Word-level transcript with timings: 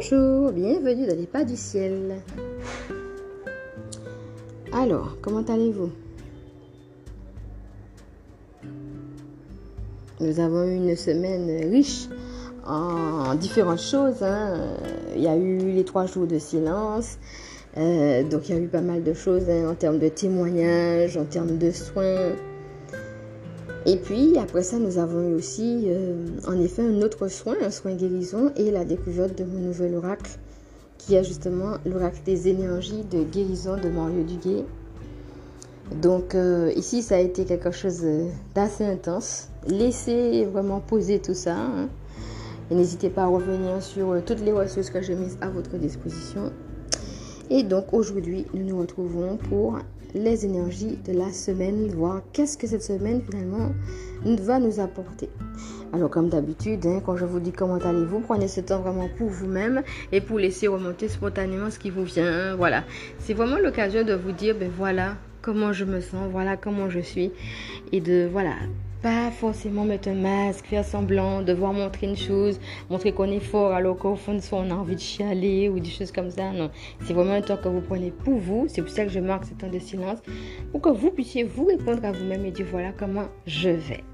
Bonjour, 0.00 0.52
bienvenue 0.52 1.08
dans 1.08 1.16
les 1.16 1.26
pas 1.26 1.42
du 1.42 1.56
ciel. 1.56 2.22
Alors, 4.72 5.16
comment 5.20 5.42
allez-vous? 5.42 5.90
Nous 10.20 10.38
avons 10.38 10.62
eu 10.62 10.76
une 10.76 10.94
semaine 10.94 11.68
riche 11.68 12.06
en 12.64 13.34
différentes 13.34 13.80
choses. 13.80 14.22
Hein. 14.22 14.68
Il 15.16 15.22
y 15.22 15.26
a 15.26 15.36
eu 15.36 15.72
les 15.72 15.84
trois 15.84 16.06
jours 16.06 16.28
de 16.28 16.38
silence. 16.38 17.18
Euh, 17.76 18.22
donc 18.22 18.48
il 18.48 18.54
y 18.54 18.58
a 18.58 18.60
eu 18.60 18.68
pas 18.68 18.82
mal 18.82 19.02
de 19.02 19.14
choses 19.14 19.50
hein, 19.50 19.68
en 19.68 19.74
termes 19.74 19.98
de 19.98 20.08
témoignages, 20.08 21.16
en 21.16 21.24
termes 21.24 21.58
de 21.58 21.72
soins. 21.72 22.34
Et 23.88 23.96
puis 23.96 24.36
après 24.36 24.62
ça, 24.62 24.78
nous 24.78 24.98
avons 24.98 25.30
eu 25.30 25.32
aussi 25.32 25.84
euh, 25.86 26.26
en 26.46 26.60
effet 26.60 26.82
un 26.82 27.00
autre 27.00 27.28
soin, 27.28 27.54
un 27.62 27.70
soin 27.70 27.94
guérison 27.94 28.52
et 28.54 28.70
la 28.70 28.84
découverte 28.84 29.38
de 29.38 29.44
mon 29.44 29.60
nouvel 29.60 29.94
oracle 29.94 30.30
qui 30.98 31.14
est 31.14 31.24
justement 31.24 31.78
l'oracle 31.86 32.20
des 32.26 32.48
énergies 32.48 33.02
de 33.10 33.22
guérison 33.22 33.78
de 33.78 33.88
Mario 33.88 34.24
Duguay. 34.24 34.66
Donc 36.02 36.34
euh, 36.34 36.70
ici, 36.76 37.00
ça 37.00 37.16
a 37.16 37.20
été 37.20 37.46
quelque 37.46 37.70
chose 37.70 38.04
d'assez 38.54 38.84
intense. 38.84 39.48
Laissez 39.66 40.44
vraiment 40.44 40.80
poser 40.80 41.18
tout 41.18 41.32
ça. 41.32 41.56
Hein. 41.56 41.88
Et 42.70 42.74
n'hésitez 42.74 43.08
pas 43.08 43.22
à 43.22 43.26
revenir 43.28 43.82
sur 43.82 44.10
euh, 44.10 44.20
toutes 44.20 44.40
les 44.40 44.52
ressources 44.52 44.90
que 44.90 45.00
j'ai 45.00 45.14
mises 45.14 45.38
à 45.40 45.48
votre 45.48 45.78
disposition. 45.78 46.52
Et 47.48 47.62
donc 47.62 47.94
aujourd'hui, 47.94 48.44
nous 48.52 48.66
nous 48.66 48.78
retrouvons 48.80 49.38
pour 49.48 49.78
les 50.14 50.44
énergies 50.44 50.98
de 51.06 51.12
la 51.12 51.32
semaine, 51.32 51.88
voir 51.88 52.22
qu'est-ce 52.32 52.56
que 52.58 52.66
cette 52.66 52.82
semaine 52.82 53.22
finalement 53.22 53.70
va 54.24 54.58
nous 54.58 54.80
apporter. 54.80 55.28
Alors 55.92 56.10
comme 56.10 56.28
d'habitude, 56.28 56.86
hein, 56.86 57.00
quand 57.04 57.16
je 57.16 57.24
vous 57.24 57.40
dis 57.40 57.52
comment 57.52 57.76
allez-vous, 57.76 58.20
prenez 58.20 58.48
ce 58.48 58.60
temps 58.60 58.80
vraiment 58.80 59.08
pour 59.16 59.28
vous-même 59.28 59.82
et 60.12 60.20
pour 60.20 60.38
laisser 60.38 60.68
remonter 60.68 61.08
spontanément 61.08 61.70
ce 61.70 61.78
qui 61.78 61.90
vous 61.90 62.04
vient. 62.04 62.56
Voilà, 62.56 62.84
c'est 63.18 63.34
vraiment 63.34 63.58
l'occasion 63.58 64.04
de 64.04 64.14
vous 64.14 64.32
dire, 64.32 64.56
ben 64.58 64.70
voilà 64.76 65.16
comment 65.42 65.72
je 65.72 65.84
me 65.84 66.00
sens, 66.00 66.28
voilà 66.30 66.56
comment 66.56 66.90
je 66.90 67.00
suis 67.00 67.32
et 67.92 68.00
de 68.00 68.28
voilà 68.30 68.54
pas 69.02 69.30
forcément 69.30 69.84
mettre 69.84 70.08
un 70.08 70.14
masque, 70.14 70.66
faire 70.66 70.84
semblant, 70.84 71.42
devoir 71.42 71.72
montrer 71.72 72.06
une 72.06 72.16
chose, 72.16 72.60
montrer 72.90 73.12
qu'on 73.12 73.30
est 73.30 73.40
fort 73.40 73.72
alors 73.72 73.96
qu'au 73.96 74.16
fond 74.16 74.34
de 74.34 74.40
soi 74.40 74.62
on 74.66 74.70
a 74.70 74.74
envie 74.74 74.96
de 74.96 75.00
chialer 75.00 75.68
ou 75.68 75.78
des 75.78 75.90
choses 75.90 76.12
comme 76.12 76.30
ça. 76.30 76.52
Non, 76.52 76.70
c'est 77.02 77.12
vraiment 77.12 77.32
un 77.32 77.42
temps 77.42 77.56
que 77.56 77.68
vous 77.68 77.80
prenez 77.80 78.10
pour 78.10 78.38
vous. 78.38 78.66
C'est 78.68 78.82
pour 78.82 78.90
ça 78.90 79.04
que 79.04 79.10
je 79.10 79.20
marque 79.20 79.44
ce 79.44 79.54
temps 79.54 79.70
de 79.70 79.78
silence 79.78 80.18
pour 80.72 80.80
que 80.80 80.88
vous 80.90 81.10
puissiez 81.10 81.44
vous 81.44 81.66
répondre 81.66 82.04
à 82.04 82.12
vous-même 82.12 82.44
et 82.44 82.50
dire 82.50 82.66
voilà 82.70 82.92
comment 82.92 83.26
je 83.46 83.70
vais. 83.70 84.04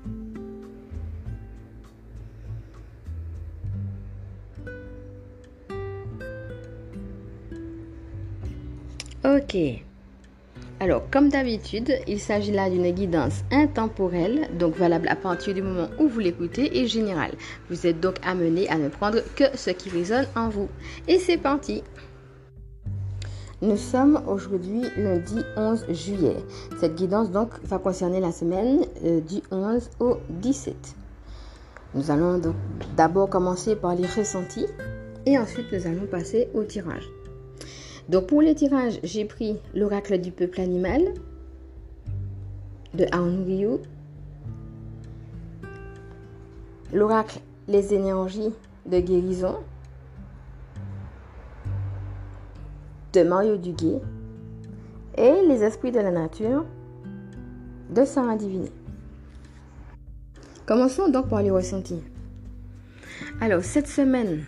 Ok. 9.24 9.84
Alors, 10.80 11.02
comme 11.10 11.28
d'habitude, 11.28 11.92
il 12.08 12.18
s'agit 12.18 12.50
là 12.50 12.68
d'une 12.68 12.90
guidance 12.90 13.42
intemporelle, 13.52 14.48
donc 14.58 14.76
valable 14.76 15.08
à 15.08 15.16
partir 15.16 15.54
du 15.54 15.62
moment 15.62 15.88
où 15.98 16.08
vous 16.08 16.18
l'écoutez, 16.18 16.78
et 16.78 16.86
générale. 16.86 17.32
Vous 17.70 17.86
êtes 17.86 18.00
donc 18.00 18.16
amené 18.24 18.68
à 18.68 18.76
ne 18.76 18.88
prendre 18.88 19.18
que 19.36 19.44
ce 19.54 19.70
qui 19.70 19.88
résonne 19.88 20.26
en 20.34 20.48
vous. 20.48 20.68
Et 21.08 21.18
c'est 21.18 21.38
parti 21.38 21.82
nous 23.62 23.78
sommes 23.78 24.20
aujourd'hui 24.26 24.82
lundi 24.98 25.38
11 25.56 25.86
juillet. 25.88 26.36
Cette 26.80 26.96
guidance 26.96 27.30
donc 27.30 27.48
va 27.62 27.78
concerner 27.78 28.20
la 28.20 28.30
semaine 28.30 28.84
euh, 29.04 29.20
du 29.20 29.40
11 29.50 29.90
au 30.00 30.18
17. 30.28 30.76
Nous 31.94 32.10
allons 32.10 32.36
donc 32.36 32.56
d'abord 32.94 33.30
commencer 33.30 33.74
par 33.74 33.94
les 33.94 34.06
ressentis 34.06 34.66
et 35.24 35.38
ensuite 35.38 35.72
nous 35.72 35.86
allons 35.86 36.06
passer 36.06 36.48
au 36.52 36.64
tirage. 36.64 37.08
Donc 38.08 38.26
pour 38.26 38.42
les 38.42 38.54
tirages, 38.54 39.00
j'ai 39.02 39.24
pris 39.24 39.56
l'oracle 39.74 40.20
du 40.20 40.30
peuple 40.30 40.60
animal 40.60 41.02
de 42.92 43.06
Aon 43.12 43.44
Ryu, 43.44 43.78
l'oracle 46.92 47.40
les 47.66 47.94
énergies 47.94 48.52
de 48.86 49.00
guérison 49.00 49.56
de 53.14 53.22
Mario 53.22 53.56
Duguay 53.56 54.00
et 55.16 55.46
les 55.48 55.62
esprits 55.62 55.92
de 55.92 56.00
la 56.00 56.10
nature 56.10 56.66
de 57.90 58.04
Sarah 58.04 58.36
Diviné. 58.36 58.70
Commençons 60.66 61.08
donc 61.08 61.28
par 61.28 61.42
les 61.42 61.50
ressentis. 61.50 62.02
Alors 63.40 63.62
cette 63.62 63.88
semaine, 63.88 64.44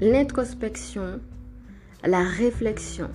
l'introspection 0.00 1.20
la 2.08 2.22
réflexion. 2.22 3.10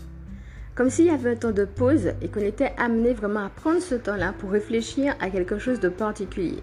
Comme 0.75 0.89
s'il 0.89 1.05
y 1.05 1.09
avait 1.09 1.31
un 1.31 1.35
temps 1.35 1.51
de 1.51 1.65
pause 1.65 2.11
et 2.21 2.27
qu'on 2.27 2.41
était 2.41 2.73
amené 2.77 3.13
vraiment 3.13 3.45
à 3.45 3.49
prendre 3.49 3.81
ce 3.81 3.95
temps-là 3.95 4.33
pour 4.37 4.51
réfléchir 4.51 5.15
à 5.19 5.29
quelque 5.29 5.57
chose 5.57 5.79
de 5.79 5.89
particulier. 5.89 6.61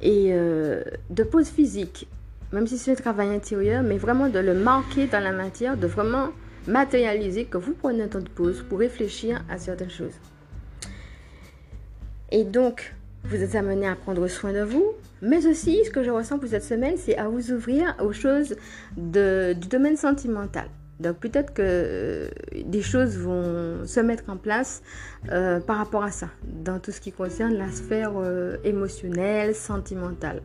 Et 0.00 0.28
euh, 0.32 0.82
de 1.10 1.22
pause 1.24 1.48
physique, 1.48 2.08
même 2.52 2.66
si 2.66 2.78
c'est 2.78 2.92
un 2.92 2.94
travail 2.94 3.28
intérieur, 3.30 3.82
mais 3.82 3.98
vraiment 3.98 4.28
de 4.28 4.38
le 4.38 4.54
marquer 4.54 5.06
dans 5.06 5.20
la 5.20 5.32
matière, 5.32 5.76
de 5.76 5.86
vraiment 5.86 6.28
matérialiser 6.66 7.46
que 7.46 7.58
vous 7.58 7.72
prenez 7.72 8.04
un 8.04 8.08
temps 8.08 8.20
de 8.20 8.28
pause 8.28 8.64
pour 8.68 8.78
réfléchir 8.78 9.42
à 9.48 9.58
certaines 9.58 9.90
choses. 9.90 10.14
Et 12.30 12.44
donc, 12.44 12.94
vous 13.24 13.42
êtes 13.42 13.54
amené 13.54 13.86
à 13.86 13.94
prendre 13.94 14.26
soin 14.28 14.52
de 14.52 14.62
vous, 14.62 14.92
mais 15.20 15.46
aussi 15.46 15.84
ce 15.84 15.90
que 15.90 16.02
je 16.02 16.10
ressens 16.10 16.38
pour 16.38 16.48
cette 16.48 16.64
semaine, 16.64 16.94
c'est 16.96 17.16
à 17.16 17.28
vous 17.28 17.52
ouvrir 17.52 17.96
aux 18.00 18.12
choses 18.12 18.56
du 18.96 19.68
domaine 19.68 19.96
sentimental. 19.96 20.68
Donc 21.00 21.16
peut-être 21.18 21.52
que 21.52 21.62
euh, 21.62 22.28
des 22.64 22.82
choses 22.82 23.18
vont 23.18 23.84
se 23.86 24.00
mettre 24.00 24.24
en 24.28 24.36
place 24.36 24.82
euh, 25.30 25.60
par 25.60 25.78
rapport 25.78 26.04
à 26.04 26.10
ça, 26.10 26.28
dans 26.44 26.78
tout 26.78 26.92
ce 26.92 27.00
qui 27.00 27.12
concerne 27.12 27.54
la 27.54 27.70
sphère 27.70 28.12
euh, 28.16 28.56
émotionnelle, 28.64 29.54
sentimentale. 29.54 30.42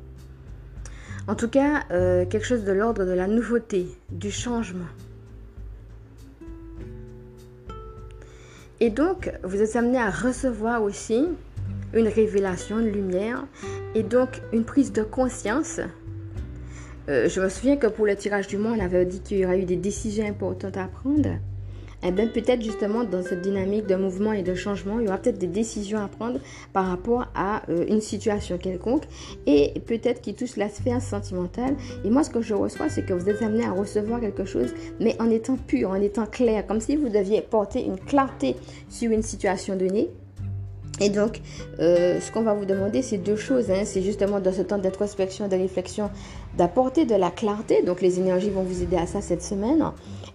En 1.27 1.35
tout 1.35 1.49
cas, 1.49 1.81
quelque 1.89 2.45
chose 2.45 2.63
de 2.63 2.71
l'ordre 2.71 3.03
de 3.03 3.11
la 3.11 3.27
nouveauté, 3.27 3.87
du 4.09 4.31
changement. 4.31 4.87
Et 8.79 8.89
donc, 8.89 9.29
vous 9.43 9.61
êtes 9.61 9.75
amené 9.75 9.97
à 9.97 10.09
recevoir 10.09 10.81
aussi 10.81 11.25
une 11.93 12.07
révélation, 12.07 12.79
une 12.79 12.93
lumière, 12.93 13.45
et 13.93 14.03
donc 14.03 14.41
une 14.53 14.63
prise 14.63 14.93
de 14.93 15.03
conscience 15.03 15.81
euh, 17.09 17.29
je 17.29 17.39
me 17.39 17.49
souviens 17.49 17.77
que 17.77 17.87
pour 17.87 18.05
le 18.05 18.15
tirage 18.15 18.47
du 18.47 18.57
mois, 18.57 18.71
on 18.77 18.79
avait 18.79 19.05
dit 19.05 19.21
qu'il 19.21 19.37
y 19.37 19.45
aurait 19.45 19.59
eu 19.59 19.65
des 19.65 19.77
décisions 19.77 20.25
importantes 20.27 20.77
à 20.77 20.87
prendre. 20.87 21.29
Eh 22.03 22.11
bien 22.11 22.27
peut-être 22.27 22.61
justement 22.61 23.03
dans 23.03 23.23
cette 23.23 23.41
dynamique 23.41 23.87
de 23.87 23.95
mouvement 23.95 24.31
et 24.31 24.43
de 24.43 24.53
changement, 24.53 24.99
il 24.99 25.05
y 25.05 25.07
aura 25.07 25.17
peut-être 25.17 25.39
des 25.39 25.47
décisions 25.47 25.97
à 25.97 26.07
prendre 26.07 26.39
par 26.71 26.85
rapport 26.85 27.25
à 27.33 27.63
euh, 27.69 27.85
une 27.87 28.01
situation 28.01 28.59
quelconque 28.59 29.05
et 29.47 29.73
peut-être 29.87 30.21
qui 30.21 30.35
touche 30.35 30.57
la 30.57 30.69
sphère 30.69 31.01
sentimentale. 31.01 31.75
Et 32.05 32.11
moi, 32.11 32.23
ce 32.23 32.29
que 32.29 32.41
je 32.41 32.53
reçois, 32.53 32.89
c'est 32.89 33.03
que 33.03 33.13
vous 33.13 33.27
êtes 33.29 33.41
amené 33.41 33.65
à 33.65 33.71
recevoir 33.71 34.19
quelque 34.19 34.45
chose, 34.45 34.73
mais 34.99 35.19
en 35.19 35.29
étant 35.31 35.55
pur, 35.55 35.89
en 35.89 35.95
étant 35.95 36.27
clair, 36.27 36.67
comme 36.67 36.81
si 36.81 36.95
vous 36.97 37.09
deviez 37.09 37.41
porter 37.41 37.83
une 37.83 37.97
clarté 37.97 38.55
sur 38.89 39.11
une 39.11 39.23
situation 39.23 39.75
donnée 39.75 40.09
et 40.99 41.09
donc, 41.09 41.41
euh, 41.79 42.19
ce 42.19 42.31
qu'on 42.31 42.41
va 42.41 42.53
vous 42.53 42.65
demander, 42.65 43.01
c'est 43.01 43.17
deux 43.17 43.35
choses. 43.35 43.69
Hein. 43.69 43.83
C'est 43.85 44.01
justement 44.01 44.39
dans 44.39 44.51
ce 44.51 44.63
temps 44.63 44.79
d'introspection, 44.79 45.47
de 45.47 45.55
réflexion, 45.55 46.09
d'apporter 46.57 47.05
de 47.05 47.13
la 47.13 47.29
clarté. 47.29 47.83
Donc, 47.83 48.01
les 48.01 48.19
énergies 48.19 48.49
vont 48.49 48.63
vous 48.63 48.81
aider 48.81 48.95
à 48.95 49.05
ça 49.05 49.21
cette 49.21 49.43
semaine. 49.43 49.83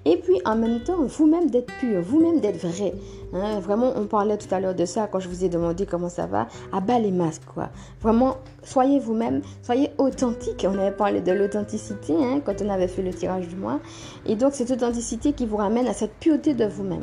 Et 0.05 0.17
puis, 0.17 0.41
en 0.45 0.55
même 0.55 0.81
temps, 0.81 1.05
vous-même 1.05 1.51
d'être 1.51 1.73
pur, 1.81 2.01
vous-même 2.01 2.41
d'être 2.41 2.65
vrai. 2.65 2.95
Hein. 3.33 3.59
Vraiment, 3.59 3.93
on 3.97 4.07
parlait 4.07 4.37
tout 4.37 4.53
à 4.55 4.61
l'heure 4.61 4.75
de 4.75 4.85
ça 4.85 5.09
quand 5.11 5.19
je 5.19 5.29
vous 5.29 5.45
ai 5.45 5.49
demandé 5.49 5.85
comment 5.85 6.09
ça 6.09 6.27
va. 6.27 6.47
À 6.73 6.81
bas 6.81 7.01
les 7.01 7.11
masques, 7.11 7.45
quoi. 7.53 7.71
Vraiment, 8.01 8.37
soyez 8.63 9.01
vous-même, 9.01 9.43
soyez 9.63 9.91
authentique. 9.99 10.65
On 10.69 10.79
avait 10.79 10.93
parlé 10.93 11.21
de 11.21 11.33
l'authenticité 11.33 12.15
hein, 12.17 12.41
quand 12.45 12.63
on 12.63 12.69
avait 12.69 12.89
fait 12.89 13.03
le 13.03 13.13
tirage 13.13 13.49
du 13.49 13.57
mois. 13.57 13.81
Et 14.27 14.37
donc, 14.37 14.55
cette 14.55 14.71
authenticité 14.71 15.33
qui 15.33 15.45
vous 15.45 15.57
ramène 15.57 15.89
à 15.89 15.93
cette 15.93 16.15
pureté 16.15 16.55
de 16.55 16.67
vous-même. 16.67 17.03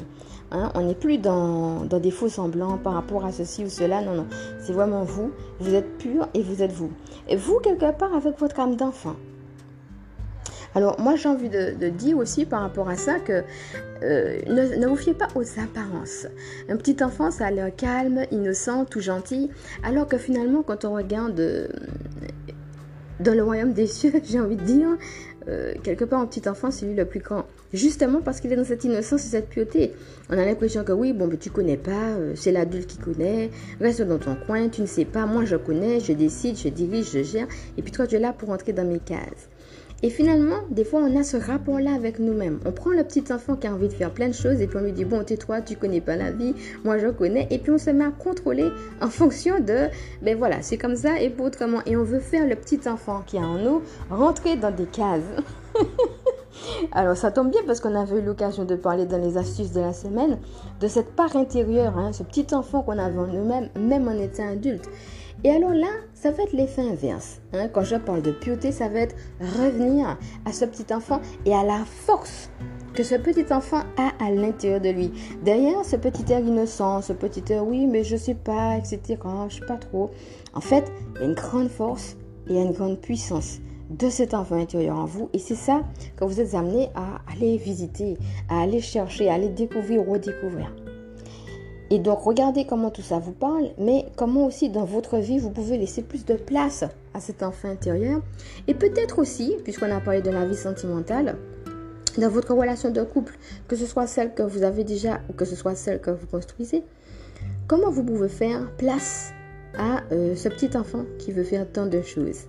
Hein, 0.52 0.72
on 0.74 0.82
n'est 0.82 0.96
plus 0.96 1.18
dans, 1.18 1.86
des 1.86 2.12
faux 2.12 2.30
semblants 2.30 2.78
par 2.78 2.94
rapport 2.94 3.26
à 3.26 3.32
ceci 3.32 3.64
ou 3.64 3.70
cela. 3.70 4.02
Non, 4.02 4.16
non. 4.16 4.28
C'est 4.60 4.74
vraiment 4.74 5.04
vous. 5.04 5.32
Vous 5.60 5.76
êtes 5.76 5.98
pur 5.98 6.28
et 6.34 6.42
vous 6.42 6.64
êtes 6.64 6.72
vous. 6.72 6.92
Et 7.28 7.36
vous, 7.36 7.60
quelque 7.60 7.92
part, 7.92 8.14
avec 8.16 8.40
votre 8.40 8.60
âme 8.60 8.76
d'enfant. 8.76 9.16
Alors, 10.76 11.00
moi, 11.00 11.16
j'ai 11.16 11.30
envie 11.30 11.50
de, 11.50 11.90
dire 11.90 12.18
aussi 12.18 12.46
par 12.46 12.62
rapport 12.62 12.90
à 12.90 12.96
ça 12.96 13.20
que 13.20 13.44
euh, 14.04 14.40
ne, 14.48 14.88
vous 14.88 14.96
fiez 14.96 15.14
pas 15.14 15.28
aux 15.36 15.60
apparences. 15.60 16.28
Un 16.68 16.78
petit 16.78 17.04
enfant, 17.04 17.32
ça 17.32 17.48
a 17.48 17.52
l'air 17.52 17.76
calme, 17.76 18.26
innocent, 18.32 18.86
tout 18.86 19.02
gentil. 19.02 19.50
Alors 19.84 20.08
que 20.08 20.18
finalement, 20.18 20.64
quand 20.64 20.86
on 20.86 20.94
regarde 20.94 21.40
euh, 21.40 21.68
dans 23.20 23.34
le 23.34 23.44
royaume 23.44 23.74
des 23.74 23.88
cieux, 23.88 24.14
j'ai 24.24 24.40
envie 24.40 24.58
de 24.58 24.64
dire, 24.64 24.90
euh, 25.48 25.74
quelque 25.84 26.06
part, 26.06 26.22
un 26.22 26.28
petit 26.28 26.48
enfant, 26.48 26.70
c'est 26.72 26.86
lui 26.86 26.96
le 26.96 27.06
plus 27.06 27.20
grand. 27.20 27.46
Justement 27.74 28.22
parce 28.22 28.40
qu'il 28.40 28.52
est 28.52 28.56
dans 28.56 28.64
cette 28.64 28.84
innocence 28.84 29.26
et 29.26 29.30
cette 29.30 29.50
pureté. 29.50 29.94
On 30.30 30.38
a 30.38 30.46
l'impression 30.46 30.84
que 30.84 30.92
oui, 30.92 31.14
bon, 31.14 31.28
mais 31.28 31.38
tu 31.38 31.50
connais 31.52 31.78
pas, 31.78 32.14
euh, 32.18 32.34
c'est 32.36 32.52
l'adulte 32.52 32.88
qui 32.88 32.98
connaît, 32.98 33.52
reste 33.80 34.02
dans 34.02 34.18
ton 34.18 34.36
coin, 34.36 34.70
tu 34.70 34.82
ne 34.82 34.88
sais 34.88 35.06
pas, 35.06 35.26
moi 35.26 35.46
je 35.46 35.56
connais, 35.56 36.00
je 36.00 36.14
décide, 36.14 36.58
je 36.58 36.70
dirige, 36.70 37.12
je 37.12 37.24
gère, 37.24 37.48
et 37.78 37.82
puis 37.82 37.92
toi 37.92 38.08
tu 38.08 38.16
es 38.16 38.20
là 38.20 38.34
pour 38.34 38.50
entrer 38.50 38.74
dans 38.74 38.86
mes 38.86 39.00
cases. 39.00 39.50
Et 40.02 40.10
finalement, 40.10 40.60
des 40.70 40.86
fois, 40.86 41.02
on 41.02 41.20
a 41.20 41.24
ce 41.24 41.36
rapport-là 41.36 41.94
avec 41.94 42.20
nous-mêmes. 42.20 42.60
On 42.66 42.72
prend 42.72 42.92
le 42.92 43.04
petit 43.04 43.34
enfant 43.34 43.58
qui 43.58 43.68
a 43.68 43.74
envie 43.74 43.90
de 43.90 43.94
faire 43.94 44.14
plein 44.14 44.30
de 44.30 44.34
choses 44.34 44.62
et 44.62 44.68
puis 44.68 44.78
on 44.78 44.82
lui 44.82 44.94
dit, 44.94 45.04
bon, 45.04 45.26
tais-toi, 45.26 45.62
tu 45.62 45.76
connais 45.76 46.00
pas 46.00 46.16
la 46.16 46.32
vie, 46.32 46.56
moi 46.86 46.98
je 46.98 47.08
connais. 47.08 47.48
Et 47.50 47.60
puis 47.60 47.72
on 47.72 47.78
se 47.78 47.90
met 47.90 48.06
à 48.06 48.12
contrôler 48.12 48.70
en 49.02 49.10
fonction 49.10 49.60
de, 49.60 49.88
ben 50.22 50.38
voilà, 50.38 50.62
c'est 50.62 50.78
comme 50.78 50.96
ça 50.96 51.20
et 51.20 51.30
pas 51.30 51.44
autrement. 51.44 51.82
Et 51.86 51.98
on 51.98 52.04
veut 52.04 52.22
faire 52.22 52.48
le 52.48 52.56
petit 52.56 52.80
enfant 52.88 53.24
qui 53.26 53.38
a 53.38 53.42
en 53.42 53.58
nous 53.58 53.82
rentrer 54.10 54.56
dans 54.56 54.72
des 54.72 54.86
cases. 54.86 55.22
Alors 56.92 57.16
ça 57.16 57.32
tombe 57.32 57.52
bien 57.52 57.62
parce 57.66 57.80
qu'on 57.80 57.96
avait 57.96 58.20
eu 58.20 58.22
l'occasion 58.22 58.66
de 58.66 58.76
parler 58.76 59.06
dans 59.06 59.18
les 59.18 59.38
astuces 59.38 59.72
de 59.72 59.82
la 59.82 59.94
semaine 59.94 60.40
de 60.80 60.88
cette 60.88 61.16
part 61.16 61.36
intérieure, 61.36 61.98
hein, 61.98 62.12
ce 62.14 62.24
petit 62.24 62.54
enfant 62.54 62.82
qu'on 62.82 62.98
avait 62.98 63.20
en 63.20 63.28
nous-mêmes, 63.28 63.70
même 63.80 64.08
en 64.08 64.18
étant 64.18 64.48
adulte. 64.48 64.90
Et 65.44 65.52
alors 65.52 65.74
là, 65.74 65.88
ça 66.14 66.32
va 66.32 66.44
être 66.44 66.52
l'effet 66.52 66.82
inverse. 66.82 67.40
Hein. 67.54 67.70
Quand 67.70 67.84
je 67.84 67.96
parle 67.96 68.22
de 68.22 68.32
piauté, 68.32 68.74
ça 68.74 68.90
va 68.90 69.00
être 69.00 69.16
revenir 69.40 70.18
à 70.46 70.52
ce 70.52 70.66
petit 70.66 70.94
enfant 70.94 71.22
et 71.46 71.54
à 71.54 71.64
la 71.64 71.86
force 71.86 72.50
que 72.94 73.04
ce 73.04 73.16
petit 73.16 73.46
enfant 73.54 73.84
a 73.98 74.12
à 74.26 74.32
l'intérieur 74.32 74.82
de 74.82 74.90
lui. 74.90 75.14
Derrière 75.44 75.86
ce 75.86 75.96
petit 75.96 76.30
air 76.32 76.42
innocent, 76.42 77.02
ce 77.02 77.14
petit 77.14 77.54
air 77.54 77.66
oui, 77.66 77.86
mais 77.86 78.04
je 78.04 78.18
sais 78.18 78.36
pas, 78.36 78.76
etc. 78.76 79.18
Je 79.48 79.56
sais 79.56 79.66
pas 79.66 79.78
trop. 79.78 80.10
En 80.54 80.62
fait, 80.62 80.92
il 81.16 81.22
y 81.22 81.24
a 81.24 81.28
une 81.28 81.36
grande 81.36 81.70
force 81.70 82.18
et 82.48 82.62
une 82.62 82.74
grande 82.74 83.00
puissance 83.00 83.60
de 83.90 84.10
cet 84.10 84.34
enfant 84.34 84.56
intérieur 84.56 84.98
en 84.98 85.06
vous. 85.06 85.30
Et 85.34 85.40
c'est 85.40 85.56
ça 85.56 85.82
que 86.16 86.26
vous 86.26 86.40
êtes 86.40 86.54
amené 86.54 86.90
à 86.96 87.22
aller 87.32 87.58
visiter, 87.58 88.18
à 88.50 88.62
aller 88.62 88.82
chercher, 88.82 89.30
à 89.30 89.34
aller 89.34 89.50
découvrir, 89.50 90.06
redécouvrir. 90.08 90.74
Et 91.92 91.98
donc, 91.98 92.20
regardez 92.20 92.66
comment 92.66 92.92
tout 92.92 93.02
ça 93.02 93.18
vous 93.18 93.32
parle, 93.32 93.70
mais 93.80 94.06
comment 94.16 94.46
aussi 94.46 94.70
dans 94.70 94.86
votre 94.86 95.18
vie, 95.18 95.40
vous 95.40 95.50
pouvez 95.50 95.78
laisser 95.78 96.04
plus 96.04 96.24
de 96.24 96.36
place 96.36 96.84
à 97.16 97.20
cet 97.20 97.42
enfant 97.42 97.70
intérieur. 97.70 98.22
Et 98.68 98.76
peut-être 98.76 99.18
aussi, 99.18 99.56
puisqu'on 99.64 99.92
a 99.92 100.00
parlé 100.00 100.22
de 100.22 100.30
la 100.30 100.46
vie 100.46 100.56
sentimentale, 100.56 101.36
dans 102.18 102.30
votre 102.30 102.54
relation 102.54 102.92
de 102.92 103.02
couple, 103.02 103.38
que 103.68 103.76
ce 103.76 103.86
soit 103.86 104.06
celle 104.06 104.34
que 104.34 104.44
vous 104.44 104.64
avez 104.64 104.84
déjà 104.84 105.20
ou 105.30 105.34
que 105.34 105.46
ce 105.46 105.56
soit 105.56 105.76
celle 105.76 106.00
que 106.00 106.12
vous 106.12 106.28
construisez, 106.28 106.84
comment 107.68 107.90
vous 107.90 108.04
pouvez 108.04 108.30
faire 108.30 108.70
place 108.78 109.32
à 109.78 110.02
euh, 110.12 110.36
ce 110.36 110.50
petit 110.50 110.76
enfant 110.78 111.06
qui 111.18 111.32
veut 111.32 111.44
faire 111.44 111.72
tant 111.72 111.86
de 111.86 112.02
choses, 112.02 112.46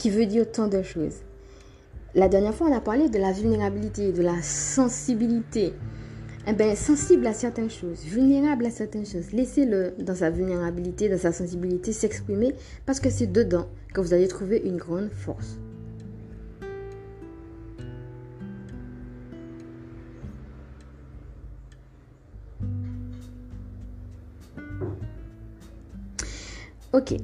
qui 0.00 0.08
veut 0.08 0.24
dire 0.24 0.50
tant 0.50 0.66
de 0.66 0.82
choses. 0.82 1.16
La 2.14 2.28
dernière 2.28 2.54
fois, 2.54 2.68
on 2.68 2.74
a 2.74 2.80
parlé 2.80 3.10
de 3.10 3.18
la 3.18 3.32
vulnérabilité, 3.32 4.12
de 4.12 4.22
la 4.22 4.40
sensibilité 4.40 5.74
eh 6.46 6.54
ben, 6.54 6.74
sensible 6.74 7.26
à 7.26 7.34
certaines 7.34 7.68
choses, 7.68 8.02
vulnérable 8.02 8.64
à 8.64 8.70
certaines 8.70 9.04
choses. 9.04 9.30
Laissez-le 9.32 9.92
dans 9.98 10.14
sa 10.14 10.30
vulnérabilité, 10.30 11.10
dans 11.10 11.18
sa 11.18 11.32
sensibilité 11.32 11.92
s'exprimer 11.92 12.54
parce 12.86 12.98
que 12.98 13.10
c'est 13.10 13.30
dedans 13.30 13.66
que 13.92 14.00
vous 14.00 14.14
allez 14.14 14.26
trouver 14.26 14.62
une 14.64 14.78
grande 14.78 15.10
force. 15.10 15.58
Ok, 26.94 27.14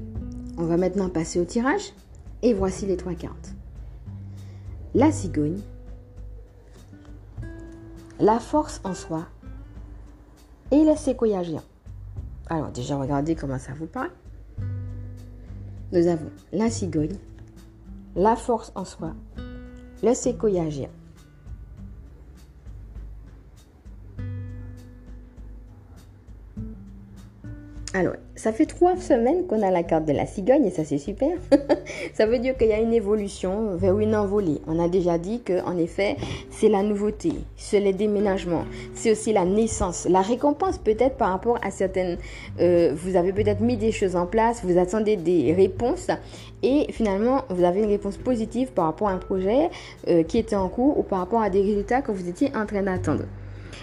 on 0.59 0.67
va 0.67 0.77
maintenant 0.77 1.09
passer 1.09 1.41
au 1.41 1.45
tirage 1.47 1.95
et 2.43 2.55
voici 2.55 2.87
les 2.87 2.97
trois 2.97 3.15
cartes. 3.15 3.55
La 4.95 5.13
cigogne, 5.13 5.61
la 8.19 8.39
force 8.39 8.81
en 8.85 8.95
soi 8.95 9.27
et 10.71 10.85
le 10.85 10.97
séquoia 10.97 11.43
géant. 11.43 11.63
Alors 12.49 12.71
déjà 12.71 12.97
regardez 12.97 13.35
comment 13.35 13.59
ça 13.59 13.73
vous 13.75 13.87
parle. 13.87 14.11
Nous 15.93 16.07
avons 16.07 16.31
la 16.53 16.71
cigogne, 16.71 17.17
la 18.15 18.37
force 18.37 18.73
en 18.75 18.85
soi, 18.85 19.15
le 20.03 20.15
séquoia. 20.15 20.65
Alors, 27.99 28.17
ça 28.35 28.53
fait 28.53 28.67
trois 28.67 28.95
semaines 28.99 29.47
qu'on 29.47 29.63
a 29.63 29.71
la 29.71 29.83
carte 29.83 30.05
de 30.05 30.13
la 30.13 30.27
cigogne 30.27 30.67
et 30.67 30.71
ça 30.71 30.85
c'est 30.85 30.99
super. 30.99 31.31
ça 32.13 32.27
veut 32.27 32.39
dire 32.39 32.55
qu'il 32.59 32.69
y 32.69 32.75
a 32.75 32.79
une 32.79 32.93
évolution 32.93 33.75
vers 33.75 33.99
une 33.99 34.15
envolée. 34.15 34.61
On 34.67 34.79
a 34.85 34.87
déjà 34.87 35.17
dit 35.17 35.41
que 35.41 35.65
en 35.65 35.79
effet, 35.79 36.19
c'est 36.51 36.69
la 36.69 36.83
nouveauté, 36.83 37.33
c'est 37.57 37.81
les 37.81 37.95
déménagements, 37.95 38.67
c'est 38.93 39.13
aussi 39.13 39.33
la 39.33 39.47
naissance, 39.47 40.07
la 40.11 40.21
récompense 40.21 40.77
peut-être 40.77 41.17
par 41.17 41.31
rapport 41.31 41.59
à 41.63 41.71
certaines. 41.71 42.19
Euh, 42.61 42.93
vous 42.95 43.17
avez 43.17 43.33
peut-être 43.33 43.63
mis 43.63 43.79
des 43.79 43.93
choses 43.93 44.15
en 44.15 44.27
place, 44.27 44.63
vous 44.63 44.77
attendez 44.77 45.17
des 45.17 45.55
réponses 45.55 46.11
et 46.63 46.93
finalement 46.93 47.45
vous 47.49 47.65
avez 47.65 47.81
une 47.81 47.89
réponse 47.89 48.19
positive 48.19 48.73
par 48.73 48.85
rapport 48.85 49.09
à 49.09 49.13
un 49.13 49.19
projet 49.19 49.71
euh, 50.09 50.23
qui 50.23 50.37
était 50.37 50.55
en 50.55 50.69
cours 50.69 50.99
ou 50.99 51.03
par 51.03 51.21
rapport 51.21 51.41
à 51.41 51.49
des 51.49 51.63
résultats 51.63 52.03
que 52.03 52.13
vous 52.13 52.29
étiez 52.29 52.55
en 52.55 52.67
train 52.67 52.83
d'attendre. 52.83 53.25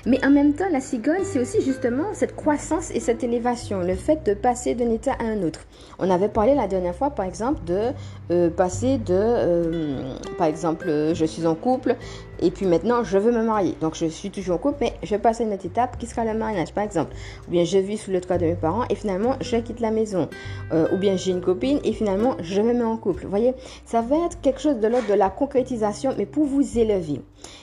Mais 0.05 0.23
en 0.25 0.29
même 0.29 0.53
temps, 0.53 0.69
la 0.71 0.81
cigogne, 0.81 1.23
c'est 1.23 1.39
aussi 1.39 1.61
justement 1.61 2.13
cette 2.13 2.35
croissance 2.35 2.91
et 2.91 2.99
cette 2.99 3.23
élévation, 3.23 3.79
le 3.81 3.95
fait 3.95 4.25
de 4.25 4.33
passer 4.33 4.75
d'un 4.75 4.89
état 4.91 5.13
à 5.13 5.23
un 5.23 5.41
autre. 5.43 5.61
On 5.99 6.09
avait 6.09 6.29
parlé 6.29 6.55
la 6.55 6.67
dernière 6.67 6.95
fois, 6.95 7.11
par 7.11 7.25
exemple, 7.25 7.63
de 7.65 7.91
euh, 8.31 8.49
passer 8.49 8.97
de, 8.97 9.13
euh, 9.13 10.15
par 10.37 10.47
exemple, 10.47 10.87
euh, 10.89 11.13
je 11.13 11.25
suis 11.25 11.45
en 11.45 11.55
couple 11.55 11.95
et 12.43 12.51
puis 12.51 12.65
maintenant 12.65 13.03
je 13.03 13.17
veux 13.17 13.31
me 13.31 13.43
marier. 13.43 13.75
Donc 13.81 13.95
je 13.95 14.05
suis 14.05 14.29
toujours 14.29 14.55
en 14.55 14.59
couple, 14.59 14.77
mais 14.81 14.93
je 15.03 15.15
passe 15.15 15.41
à 15.41 15.43
une 15.43 15.53
autre 15.53 15.65
étape 15.65 15.97
qui 15.97 16.05
sera 16.05 16.25
le 16.25 16.37
mariage, 16.37 16.73
par 16.73 16.83
exemple. 16.83 17.13
Ou 17.47 17.51
bien 17.51 17.63
je 17.63 17.77
vis 17.77 17.97
sous 17.97 18.11
le 18.11 18.21
toit 18.21 18.37
de 18.37 18.45
mes 18.45 18.55
parents 18.55 18.85
et 18.89 18.95
finalement 18.95 19.35
je 19.41 19.57
quitte 19.57 19.79
la 19.79 19.91
maison. 19.91 20.29
ou 20.71 20.97
bien 20.97 21.15
j'ai 21.15 21.31
une 21.31 21.41
copine 21.41 21.79
et 21.83 21.93
finalement 21.93 22.35
je 22.39 22.61
me 22.61 22.73
mets 22.73 22.83
en 22.83 22.97
couple. 22.97 23.23
Vous 23.23 23.29
voyez, 23.29 23.53
ça 23.85 24.01
va 24.01 24.25
être 24.25 24.39
quelque 24.41 24.59
chose 24.59 24.79
de 24.79 24.87
l'ordre 24.87 25.07
de 25.07 25.13
la 25.13 25.29
concrétisation, 25.29 26.13
mais 26.17 26.25
pour 26.25 26.45
vous 26.45 26.77
élever. 26.77 27.21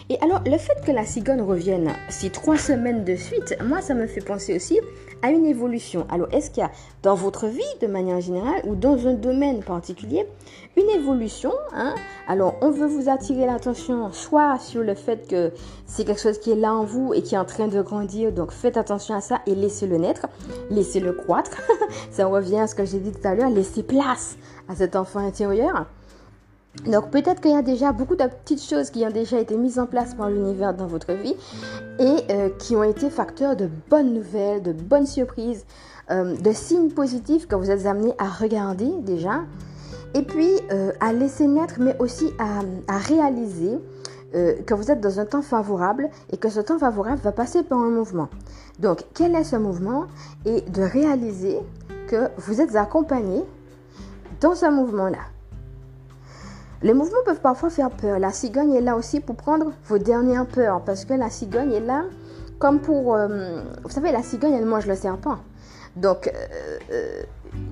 Et 0.08 0.18
alors, 0.20 0.42
le 0.44 0.58
fait 0.58 0.84
que 0.84 0.92
la 0.92 1.04
cigogne 1.04 1.40
revienne 1.42 1.92
si 2.08 2.30
trois 2.30 2.58
semaines 2.58 3.04
de 3.04 3.16
suite, 3.16 3.56
moi, 3.64 3.80
ça 3.80 3.94
me 3.94 4.06
fait 4.06 4.20
penser 4.20 4.54
aussi 4.54 4.78
à 5.22 5.30
une 5.30 5.46
évolution. 5.46 6.06
Alors, 6.10 6.28
est-ce 6.32 6.50
qu'il 6.50 6.62
y 6.62 6.66
a 6.66 6.70
dans 7.02 7.14
votre 7.14 7.46
vie, 7.46 7.62
de 7.80 7.86
manière 7.86 8.20
générale, 8.20 8.62
ou 8.66 8.74
dans 8.74 9.06
un 9.06 9.14
domaine 9.14 9.62
particulier, 9.62 10.26
une 10.76 10.90
évolution 10.90 11.52
hein? 11.74 11.94
Alors, 12.28 12.56
on 12.60 12.70
veut 12.70 12.86
vous 12.86 13.08
attirer 13.08 13.46
l'attention 13.46 14.12
soit 14.12 14.58
sur 14.58 14.82
le 14.82 14.94
fait 14.94 15.28
que 15.28 15.52
c'est 15.86 16.04
quelque 16.04 16.20
chose 16.20 16.38
qui 16.38 16.50
est 16.50 16.56
là 16.56 16.74
en 16.74 16.84
vous 16.84 17.12
et 17.14 17.22
qui 17.22 17.34
est 17.34 17.38
en 17.38 17.44
train 17.44 17.68
de 17.68 17.82
grandir, 17.82 18.32
donc 18.32 18.52
faites 18.52 18.76
attention 18.76 19.14
à 19.14 19.20
ça 19.20 19.40
et 19.46 19.54
laissez-le 19.54 19.96
naître, 19.96 20.26
laissez-le 20.70 21.12
croître. 21.12 21.60
ça 22.10 22.26
revient 22.26 22.60
à 22.60 22.66
ce 22.66 22.74
que 22.74 22.84
j'ai 22.84 22.98
dit 22.98 23.12
tout 23.12 23.26
à 23.26 23.34
l'heure, 23.34 23.50
laissez 23.50 23.82
place 23.82 24.36
à 24.68 24.76
cet 24.76 24.96
enfant 24.96 25.20
intérieur. 25.20 25.86
Donc 26.86 27.10
peut-être 27.10 27.40
qu'il 27.40 27.50
y 27.50 27.56
a 27.56 27.62
déjà 27.62 27.92
beaucoup 27.92 28.14
de 28.14 28.24
petites 28.24 28.62
choses 28.62 28.90
qui 28.90 29.04
ont 29.04 29.10
déjà 29.10 29.40
été 29.40 29.56
mises 29.56 29.78
en 29.78 29.86
place 29.86 30.14
par 30.14 30.30
l'univers 30.30 30.72
dans 30.72 30.86
votre 30.86 31.12
vie 31.12 31.34
et 31.98 32.16
euh, 32.30 32.48
qui 32.58 32.76
ont 32.76 32.84
été 32.84 33.10
facteurs 33.10 33.56
de 33.56 33.68
bonnes 33.90 34.14
nouvelles, 34.14 34.62
de 34.62 34.72
bonnes 34.72 35.06
surprises, 35.06 35.64
euh, 36.10 36.36
de 36.36 36.52
signes 36.52 36.90
positifs 36.90 37.48
que 37.48 37.56
vous 37.56 37.70
êtes 37.70 37.86
amenés 37.86 38.14
à 38.18 38.28
regarder 38.28 38.88
déjà 39.00 39.42
et 40.14 40.22
puis 40.22 40.48
euh, 40.70 40.92
à 41.00 41.12
laisser 41.12 41.48
naître 41.48 41.80
mais 41.80 41.96
aussi 41.98 42.30
à, 42.38 42.60
à 42.92 42.98
réaliser 42.98 43.78
que 44.32 44.74
vous 44.74 44.92
êtes 44.92 45.00
dans 45.00 45.18
un 45.18 45.24
temps 45.24 45.42
favorable 45.42 46.08
et 46.30 46.36
que 46.36 46.48
ce 46.50 46.60
temps 46.60 46.78
favorable 46.78 47.20
va 47.20 47.32
passer 47.32 47.64
par 47.64 47.80
un 47.80 47.90
mouvement. 47.90 48.28
Donc 48.78 49.04
quel 49.12 49.34
est 49.34 49.42
ce 49.42 49.56
mouvement? 49.56 50.04
Et 50.44 50.60
de 50.60 50.82
réaliser 50.82 51.58
que 52.06 52.28
vous 52.36 52.60
êtes 52.60 52.76
accompagné 52.76 53.42
dans 54.40 54.54
ce 54.54 54.70
mouvement-là. 54.70 55.18
Les 56.82 56.94
mouvements 56.94 57.18
peuvent 57.26 57.40
parfois 57.40 57.68
faire 57.68 57.90
peur. 57.90 58.18
La 58.18 58.32
cigogne 58.32 58.72
est 58.72 58.80
là 58.80 58.96
aussi 58.96 59.20
pour 59.20 59.36
prendre 59.36 59.72
vos 59.84 59.98
dernières 59.98 60.46
peurs. 60.46 60.82
Parce 60.82 61.04
que 61.04 61.12
la 61.12 61.28
cigogne 61.28 61.72
est 61.72 61.80
là 61.80 62.04
comme 62.58 62.80
pour... 62.80 63.14
Euh, 63.14 63.62
vous 63.82 63.90
savez, 63.90 64.12
la 64.12 64.22
cigogne, 64.22 64.52
elle 64.52 64.66
mange 64.66 64.86
le 64.86 64.94
serpent. 64.94 65.38
Donc, 65.96 66.28
euh, 66.28 66.78
euh, 66.92 67.22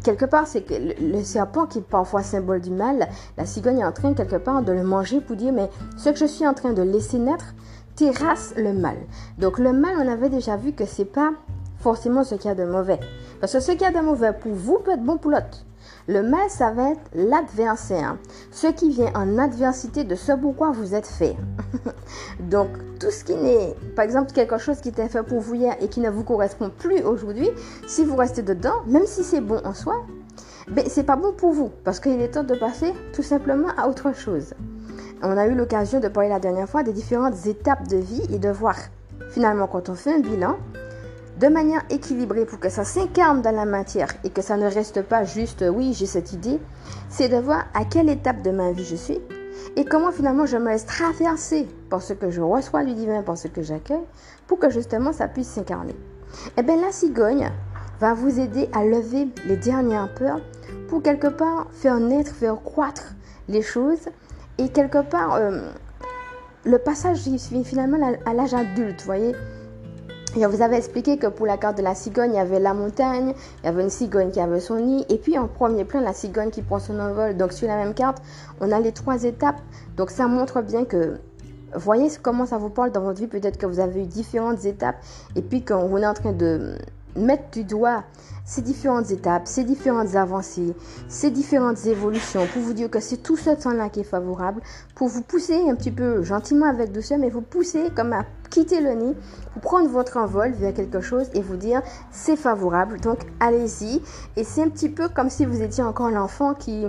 quelque 0.03 0.25
part, 0.25 0.47
c'est 0.47 0.62
que 0.62 0.75
le, 0.75 1.23
serpent 1.23 1.67
qui 1.67 1.79
est 1.79 1.83
parfois 1.83 2.23
symbole 2.23 2.61
du 2.61 2.71
mal, 2.71 3.09
la 3.37 3.47
cigogne 3.47 3.79
est 3.79 3.85
en 3.85 3.93
train 3.93 4.12
quelque 4.12 4.37
part 4.37 4.62
de 4.62 4.73
le 4.73 4.83
manger 4.83 5.21
pour 5.21 5.37
dire, 5.37 5.53
mais 5.53 5.71
ce 5.97 6.11
que 6.11 6.17
je 6.17 6.27
suis 6.27 6.47
en 6.47 6.55
train 6.55 6.73
de 6.73 6.83
laisser 6.83 7.19
naître 7.19 7.55
terrasse 7.97 8.55
le 8.57 8.73
mal. 8.73 8.97
Donc, 9.38 9.59
le 9.59 9.73
mal, 9.73 9.97
on 9.99 10.09
avait 10.09 10.31
déjà 10.31 10.57
vu 10.57 10.73
que 10.73 10.85
c'est 10.85 11.05
pas 11.05 11.33
forcément 11.79 12.25
ce 12.25 12.35
qu'il 12.35 12.49
y 12.49 12.53
a 12.53 12.55
de 12.55 12.65
mauvais. 12.65 13.00
Parce 13.41 13.53
que 13.53 13.61
ce 13.61 13.73
qu'il 13.73 13.83
y 13.83 13.85
a 13.85 13.93
de 13.93 14.05
mauvais 14.05 14.33
pour 14.33 14.53
vous 14.53 14.79
peut 14.85 14.93
être 14.93 15.05
bon 15.05 15.17
pour 15.17 15.31
l'autre. 15.31 15.65
Le 16.06 16.23
mal, 16.23 16.49
ça 16.49 16.73
va 16.73 16.92
être 16.92 17.00
l'adversaire, 17.14 18.16
ce 18.50 18.66
qui 18.68 18.90
vient 18.90 19.12
en 19.14 19.38
adversité 19.38 20.04
de 20.04 20.14
ce 20.14 20.32
pourquoi 20.32 20.70
vous 20.70 20.94
êtes 20.94 21.06
fait. 21.06 21.37
Donc, 22.40 22.68
tout 22.99 23.11
ce 23.11 23.25
qui 23.25 23.35
n'est, 23.35 23.75
par 23.94 24.04
exemple, 24.04 24.32
quelque 24.32 24.58
chose 24.58 24.80
qui 24.80 24.88
était 24.88 25.08
fait 25.08 25.23
pour 25.23 25.40
vous 25.40 25.54
hier 25.54 25.76
et 25.80 25.88
qui 25.88 26.00
ne 26.00 26.11
vous 26.11 26.25
correspond 26.25 26.70
plus 26.70 27.02
aujourd'hui, 27.02 27.50
si 27.87 28.04
vous 28.04 28.16
restez 28.16 28.42
dedans, 28.42 28.82
même 28.87 29.06
si 29.06 29.23
c'est 29.23 29.40
bon 29.40 29.61
en 29.64 29.75
soi, 29.75 30.04
ben, 30.70 30.85
c'est 30.88 31.04
pas 31.04 31.16
bon 31.16 31.32
pour 31.32 31.52
vous 31.52 31.70
parce 31.85 31.99
qu'il 31.99 32.20
est 32.20 32.28
temps 32.28 32.44
de 32.44 32.54
passer 32.54 32.92
tout 33.14 33.23
simplement 33.23 33.68
à 33.76 33.88
autre 33.88 34.14
chose. 34.14 34.54
On 35.23 35.37
a 35.37 35.47
eu 35.47 35.54
l'occasion 35.54 35.99
de 35.99 36.08
parler 36.08 36.28
la 36.28 36.40
dernière 36.40 36.68
fois 36.68 36.82
des 36.82 36.92
différentes 36.92 37.47
étapes 37.47 37.88
de 37.88 37.97
vie 37.97 38.23
et 38.30 38.38
de 38.38 38.50
voir 38.50 38.76
finalement 39.30 39.66
quand 39.66 39.88
on 39.88 39.94
fait 39.94 40.14
un 40.14 40.20
bilan, 40.20 40.56
de 41.38 41.49
manière 41.49 41.83
équilibrée 41.90 42.47
pour 42.47 42.59
que 42.59 42.68
ça 42.68 42.85
s'incarne 42.85 43.42
dans 43.42 43.54
la 43.54 43.64
matière 43.64 44.09
et 44.25 44.30
que 44.30 44.42
ça 44.42 44.57
ne 44.57 44.66
reste 44.66 45.02
pas 45.02 45.25
juste 45.25 45.64
oui 45.73 45.92
j'ai 45.95 46.07
cette 46.07 46.33
idée, 46.33 46.59
c'est 47.09 47.28
de 47.28 47.37
voir 47.37 47.66
à 47.75 47.85
quelle 47.85 48.09
étape 48.09 48.42
de 48.42 48.50
ma 48.50 48.73
vie 48.73 48.85
je 48.85 48.97
suis, 48.97 49.21
et 49.76 49.85
comment 49.85 50.11
finalement 50.11 50.47
je 50.47 50.57
me 50.57 50.71
laisse 50.71 50.87
traverser 50.87 51.68
par 51.90 52.02
ce 52.02 52.12
que 52.12 52.30
je 52.30 52.40
reçois 52.40 52.85
du 52.85 52.95
divin, 52.95 53.23
par 53.23 53.38
ce 53.38 53.49
que 53.49 53.62
j'accueille, 53.62 54.04
pour 54.47 54.59
que 54.59 54.71
justement 54.71 55.12
ça 55.12 55.28
puisse 55.28 55.49
s'incarner. 55.49 55.95
Eh 56.57 56.62
bien 56.62 56.80
la 56.80 56.90
cigogne 56.90 57.50
va 58.00 58.14
vous 58.14 58.40
aider 58.40 58.68
à 58.73 58.85
lever 58.85 59.28
les 59.47 59.57
dernières 59.57 60.12
peurs 60.14 60.40
pour 60.88 61.02
quelque 61.02 61.28
part 61.28 61.66
faire 61.73 62.00
naître, 62.00 62.35
faire 62.35 62.61
croître 62.62 63.14
les 63.49 63.62
choses 63.62 64.09
et 64.59 64.68
quelque 64.68 65.02
part 65.02 65.35
euh, 65.35 65.71
le 66.64 66.78
passage 66.78 67.21
finalement 67.64 67.99
à 68.26 68.35
l'âge 68.35 68.54
adulte, 68.54 69.00
vous 69.00 69.07
voyez. 69.07 69.35
Vous 70.47 70.62
avez 70.62 70.76
expliqué 70.76 71.18
que 71.18 71.26
pour 71.26 71.47
la 71.47 71.57
carte 71.57 71.78
de 71.78 71.83
la 71.83 71.95
cigogne, 71.95 72.33
il 72.33 72.37
y 72.37 72.40
avait 72.40 72.61
la 72.61 72.75
montagne, 72.75 73.35
il 73.62 73.66
y 73.66 73.68
avait 73.68 73.83
une 73.83 73.90
cigogne 73.90 74.30
qui 74.30 74.40
avait 74.40 74.61
son 74.61 74.76
nid, 74.76 75.04
et 75.09 75.18
puis 75.18 75.38
en 75.38 75.49
premier 75.49 75.85
plan, 75.85 76.00
la 76.00 76.12
cigogne 76.12 76.50
qui 76.50 76.62
prend 76.62 76.78
son 76.78 76.99
envol. 77.00 77.37
Donc 77.37 77.52
sur 77.52 77.66
la 77.66 77.76
même 77.76 77.95
carte, 77.95 78.23
on 78.61 78.71
a 78.71 78.80
les 78.80 78.92
trois 78.92 79.25
étapes. 79.25 79.61
Donc 79.97 80.11
ça 80.11 80.26
montre 80.26 80.62
bien 80.62 80.85
que, 80.85 81.18
voyez 81.75 82.09
comment 82.23 82.47
ça 82.47 82.59
vous 82.59 82.71
parle 82.71 82.92
dans 82.92 83.02
votre 83.02 83.21
vie. 83.21 83.26
Peut-être 83.26 83.59
que 83.59 83.66
vous 83.66 83.80
avez 83.80 84.02
eu 84.02 84.07
différentes 84.07 84.64
étapes, 84.64 84.97
et 85.37 85.42
puis 85.42 85.64
vous 85.68 85.97
êtes 85.99 86.04
en 86.04 86.14
train 86.14 86.33
de 86.33 86.76
mettre 87.19 87.51
du 87.53 87.65
doigt 87.65 88.05
ces 88.45 88.63
différentes 88.63 89.11
étapes, 89.11 89.47
ces 89.47 89.63
différentes 89.63 90.15
avancées, 90.15 90.75
ces 91.09 91.31
différentes 91.31 91.85
évolutions, 91.85 92.47
pour 92.53 92.63
vous 92.63 92.73
dire 92.73 92.89
que 92.89 92.99
c'est 92.99 93.19
tout 93.19 93.37
ce 93.37 93.51
temps-là 93.51 93.91
qui 93.91 94.01
est 94.01 94.05
favorable, 94.05 94.63
pour 94.95 95.09
vous 95.09 95.23
pousser 95.23 95.69
un 95.69 95.75
petit 95.75 95.91
peu 95.91 96.23
gentiment 96.23 96.67
avec 96.67 96.91
douceur, 96.91 97.19
mais 97.19 97.29
vous 97.29 97.43
pousser 97.43 97.91
comme 97.95 98.15
à 98.15 98.25
quitter 98.49 98.81
le 98.81 98.93
nid, 98.93 99.15
pour 99.53 99.61
prendre 99.61 99.91
votre 99.91 100.17
envol 100.17 100.53
vers 100.53 100.73
quelque 100.73 101.03
chose 101.03 101.27
et 101.35 101.43
vous 101.43 101.57
dire 101.57 101.83
c'est 102.11 102.37
favorable, 102.37 102.99
donc 103.01 103.19
allez-y. 103.39 104.01
Et 104.37 104.45
c'est 104.45 104.63
un 104.63 104.71
petit 104.71 104.89
peu 104.89 105.09
comme 105.09 105.29
si 105.29 105.45
vous 105.45 105.61
étiez 105.61 105.85
encore 105.85 106.11
l'enfant 106.11 106.55
qui 106.55 106.87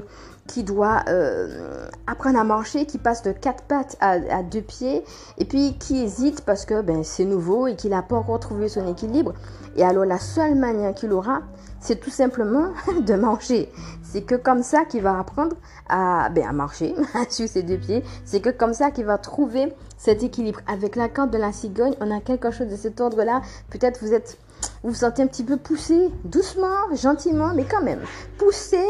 qui 0.50 0.64
doit 0.64 1.04
euh, 1.10 1.88
apprendre 2.08 2.40
à 2.40 2.44
marcher, 2.44 2.88
qui 2.88 2.98
passe 2.98 3.22
de 3.22 3.32
quatre 3.32 3.64
pattes 3.66 3.98
à, 4.02 4.42
deux 4.42 4.62
pieds, 4.62 5.04
et 5.38 5.46
puis 5.46 5.78
qui 5.78 6.02
hésite 6.02 6.42
parce 6.42 6.66
que 6.66 6.82
ben, 6.82 7.04
c'est 7.04 7.24
nouveau 7.24 7.68
et 7.68 7.76
qu'il 7.76 7.92
n'a 7.92 8.02
pas 8.02 8.16
encore 8.16 8.40
trouvé 8.40 8.68
son 8.68 8.88
équilibre. 8.88 9.34
Et 9.78 9.84
alors 9.84 10.06
la 10.06 10.18
seule 10.18 10.56
manière 10.56 10.96
qu'il 10.96 11.14
aura, 11.14 11.44
c'est 11.80 12.00
tout 12.00 12.10
simplement 12.10 12.70
de 13.06 13.14
marcher. 13.14 13.72
C'est 14.02 14.24
que 14.24 14.34
comme 14.34 14.64
ça 14.64 14.86
qu'il 14.86 15.04
va 15.04 15.20
apprendre 15.20 15.56
à, 15.88 16.30
ben, 16.30 16.48
à 16.48 16.52
marcher 16.52 16.96
sur 17.30 17.48
ses 17.48 17.62
deux 17.62 17.78
pieds. 17.78 18.04
C'est 18.26 18.40
que 18.40 18.50
comme 18.50 18.74
ça 18.74 18.90
qu'il 18.90 19.06
va 19.06 19.20
trouver 19.20 19.72
cet 19.98 20.24
équilibre. 20.24 20.62
Avec 20.66 20.96
la 20.96 21.10
corde 21.10 21.30
de 21.30 21.38
la 21.38 21.52
cigogne, 21.52 21.94
on 22.02 22.10
a 22.10 22.22
quelque 22.22 22.50
chose 22.50 22.70
de 22.70 22.76
cet 22.76 23.00
ordre-là. 23.00 23.44
Peut-être 23.70 24.00
vous 24.02 24.14
êtes, 24.14 24.40
vous 24.82 24.90
vous 24.90 24.96
sentez 24.96 25.22
un 25.22 25.28
petit 25.28 25.44
peu 25.44 25.58
poussé, 25.58 26.10
doucement, 26.24 26.96
gentiment, 26.96 27.54
mais 27.54 27.66
quand 27.66 27.84
même. 27.84 28.00
Poussé, 28.40 28.84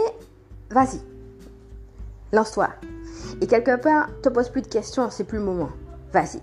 vas-y. 0.70 1.19
Lance-toi. 2.32 2.70
Et 3.42 3.48
quelque 3.48 3.76
part, 3.82 4.10
te 4.22 4.30
pose 4.30 4.50
plus 4.50 4.62
de 4.62 4.68
questions, 4.68 5.10
c'est 5.10 5.24
plus 5.24 5.40
le 5.40 5.44
moment. 5.44 5.70
Vas-y. 6.14 6.42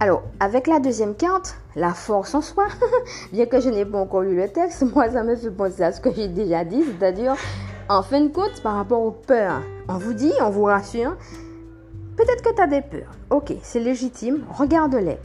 Alors, 0.00 0.24
avec 0.40 0.66
la 0.66 0.80
deuxième 0.80 1.14
carte, 1.14 1.56
la 1.76 1.94
force 1.94 2.34
en 2.34 2.40
soi, 2.40 2.66
bien 3.32 3.46
que 3.46 3.60
je 3.60 3.68
n'ai 3.68 3.84
pas 3.84 3.98
encore 3.98 4.22
lu 4.22 4.36
le 4.36 4.48
texte, 4.48 4.82
moi 4.94 5.08
ça 5.08 5.22
me 5.22 5.36
fait 5.36 5.50
penser 5.50 5.82
à 5.82 5.92
ce 5.92 6.00
que 6.00 6.12
j'ai 6.12 6.28
déjà 6.28 6.64
dit, 6.64 6.82
c'est-à-dire, 6.82 7.36
en 7.88 8.02
fin 8.02 8.20
de 8.20 8.28
compte, 8.28 8.60
par 8.62 8.74
rapport 8.74 9.00
aux 9.00 9.12
peurs, 9.12 9.62
on 9.88 9.96
vous 9.96 10.12
dit, 10.12 10.32
on 10.40 10.50
vous 10.50 10.64
rassure, 10.64 11.16
peut-être 12.16 12.42
que 12.42 12.54
tu 12.54 12.60
as 12.60 12.66
des 12.66 12.82
peurs. 12.82 13.12
Ok, 13.30 13.54
c'est 13.62 13.80
légitime, 13.80 14.44
regarde-les. 14.50 15.18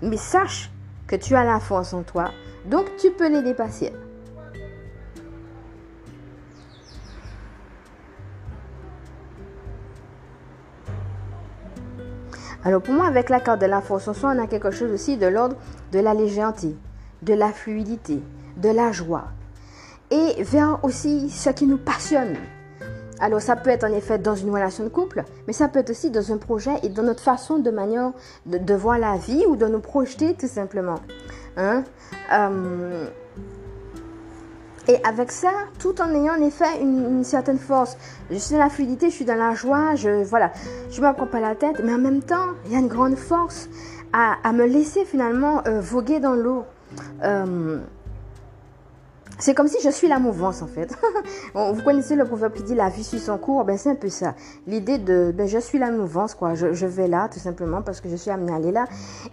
Mais 0.00 0.16
sache 0.16 0.70
que 1.06 1.16
tu 1.16 1.34
as 1.34 1.44
la 1.44 1.60
force 1.60 1.92
en 1.92 2.02
toi, 2.02 2.30
donc 2.64 2.86
tu 2.96 3.10
peux 3.10 3.28
les 3.28 3.42
dépasser. 3.42 3.92
Alors 12.66 12.82
pour 12.82 12.94
moi, 12.94 13.06
avec 13.06 13.30
la 13.30 13.38
carte 13.38 13.60
de 13.60 13.66
la 13.66 13.80
en 13.88 13.98
soi, 14.00 14.32
on 14.34 14.42
a 14.42 14.48
quelque 14.48 14.72
chose 14.72 14.90
aussi 14.90 15.16
de 15.16 15.26
l'ordre 15.26 15.54
de 15.92 16.00
la 16.00 16.14
légèreté, 16.14 16.74
de 17.22 17.32
la 17.32 17.52
fluidité, 17.52 18.20
de 18.56 18.68
la 18.70 18.90
joie. 18.90 19.26
Et 20.10 20.42
vers 20.42 20.84
aussi 20.84 21.30
ce 21.30 21.50
qui 21.50 21.64
nous 21.64 21.78
passionne. 21.78 22.34
Alors 23.20 23.40
ça 23.40 23.54
peut 23.54 23.70
être 23.70 23.84
en 23.84 23.92
effet 23.92 24.18
dans 24.18 24.34
une 24.34 24.50
relation 24.50 24.82
de 24.82 24.88
couple, 24.88 25.22
mais 25.46 25.52
ça 25.52 25.68
peut 25.68 25.78
être 25.78 25.90
aussi 25.90 26.10
dans 26.10 26.32
un 26.32 26.38
projet 26.38 26.72
et 26.82 26.88
dans 26.88 27.04
notre 27.04 27.22
façon 27.22 27.60
de 27.60 27.70
manière 27.70 28.10
de, 28.46 28.74
voir 28.74 28.98
la 28.98 29.16
vie 29.16 29.44
ou 29.46 29.54
de 29.54 29.68
nous 29.68 29.78
projeter 29.78 30.34
tout 30.34 30.48
simplement. 30.48 30.98
Hein? 31.56 31.84
Euh, 32.32 33.06
et 34.88 34.98
avec 35.04 35.32
ça, 35.32 35.50
tout 35.78 36.00
en 36.00 36.10
ayant 36.14 36.34
en 36.34 36.42
effet 36.42 36.80
une, 36.80 37.24
certaine 37.24 37.58
force. 37.58 37.96
Je 38.30 38.36
suis 38.36 38.54
dans 38.54 38.60
la 38.60 38.68
fluidité, 38.68 39.10
je 39.10 39.14
suis 39.14 39.24
dans 39.24 39.34
la 39.34 39.54
joie, 39.54 39.94
je 39.94 40.22
voilà, 40.24 40.52
je 40.90 41.00
me 41.00 41.26
pas 41.26 41.40
la 41.40 41.54
tête, 41.54 41.80
mais 41.82 41.92
en 41.94 41.98
même 41.98 42.22
temps, 42.22 42.54
il 42.66 42.72
y 42.72 42.76
a 42.76 42.78
une 42.78 42.88
grande 42.88 43.16
force 43.16 43.68
à, 44.12 44.52
me 44.52 44.64
laisser 44.64 45.04
finalement 45.04 45.62
euh, 45.66 45.80
voguer 45.80 46.20
dans 46.20 46.34
l'eau. 46.34 46.64
Euh, 47.22 47.78
c'est 49.38 49.54
comme 49.54 49.68
si 49.68 49.76
je 49.82 49.90
suis 49.90 50.08
la 50.08 50.18
mouvance 50.18 50.62
en 50.62 50.66
fait. 50.66 50.96
vous 51.54 51.82
connaissez 51.82 52.16
le 52.16 52.24
proverbe 52.24 52.54
qui 52.54 52.62
dit 52.62 52.74
la 52.74 52.88
vie 52.88 53.04
suit 53.04 53.18
son 53.18 53.38
cours, 53.38 53.64
ben 53.64 53.76
c'est 53.76 53.90
un 53.90 53.94
peu 53.94 54.08
ça. 54.08 54.34
L'idée 54.66 54.98
de 54.98 55.32
ben 55.36 55.46
je 55.46 55.58
suis 55.58 55.78
la 55.78 55.90
mouvance 55.90 56.34
quoi, 56.34 56.54
je, 56.54 56.86
vais 56.86 57.08
là 57.08 57.28
tout 57.32 57.38
simplement 57.38 57.82
parce 57.82 58.00
que 58.00 58.08
je 58.08 58.16
suis 58.16 58.30
amenée 58.30 58.52
à 58.52 58.56
aller 58.56 58.72
là. 58.72 58.86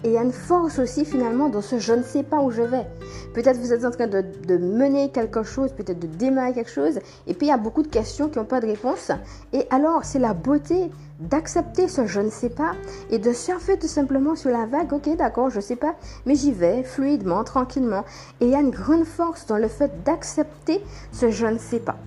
Et 0.04 0.10
il 0.10 0.14
y 0.14 0.18
a 0.18 0.24
une 0.24 0.34
force 0.34 0.80
aussi 0.80 1.06
finalement 1.06 1.50
dans 1.50 1.62
ce 1.62 1.80
je 1.80 1.94
ne 1.94 2.04
sais 2.04 2.24
pas 2.24 2.40
où 2.42 2.52
je 2.52 2.64
vais. 2.64 2.86
Peut-être 3.34 3.58
vous 3.58 3.72
êtes 3.72 3.86
en 3.86 3.92
train 3.92 4.08
de, 4.08 4.24
de 4.46 4.58
mener 4.58 5.10
quelque 5.10 5.44
chose, 5.44 5.72
peut-être 5.72 6.00
de 6.00 6.08
démarrer 6.08 6.54
quelque 6.54 6.72
chose, 6.72 7.00
et 7.28 7.34
puis 7.34 7.48
il 7.48 7.50
y 7.50 7.54
a 7.54 7.58
beaucoup 7.58 7.84
de 7.84 7.88
questions 7.88 8.28
qui 8.28 8.40
n'ont 8.40 8.46
pas 8.46 8.60
de 8.60 8.68
réponse. 8.68 9.12
Et 9.54 9.66
alors 9.70 10.04
c'est 10.04 10.20
la 10.20 10.34
beauté 10.34 10.92
d'accepter 11.20 11.88
ce 11.88 12.06
je 12.06 12.20
ne 12.20 12.30
sais 12.30 12.50
pas 12.50 12.74
et 13.10 13.20
de 13.20 13.34
surfer 13.34 13.78
tout 13.78 13.88
simplement 13.88 14.36
sur 14.36 14.50
la 14.50 14.66
vague. 14.66 14.92
Ok, 14.94 15.16
d'accord, 15.16 15.50
je 15.50 15.60
sais 15.60 15.76
pas, 15.76 15.96
mais 16.26 16.36
j'y 16.36 16.52
vais 16.52 16.84
fluidement, 16.84 17.44
tranquillement. 17.44 18.04
Et 18.42 18.46
il 18.46 18.50
y 18.50 18.56
a 18.56 18.62
une 18.62 18.72
grande 18.72 19.06
force 19.06 19.46
dans 19.46 19.58
le 19.58 19.68
fait 19.68 20.04
d'accepter 20.04 20.84
ce 21.12 21.30
je 21.30 21.46
ne 21.46 21.58
sais 21.58 21.80
pas. 21.80 21.98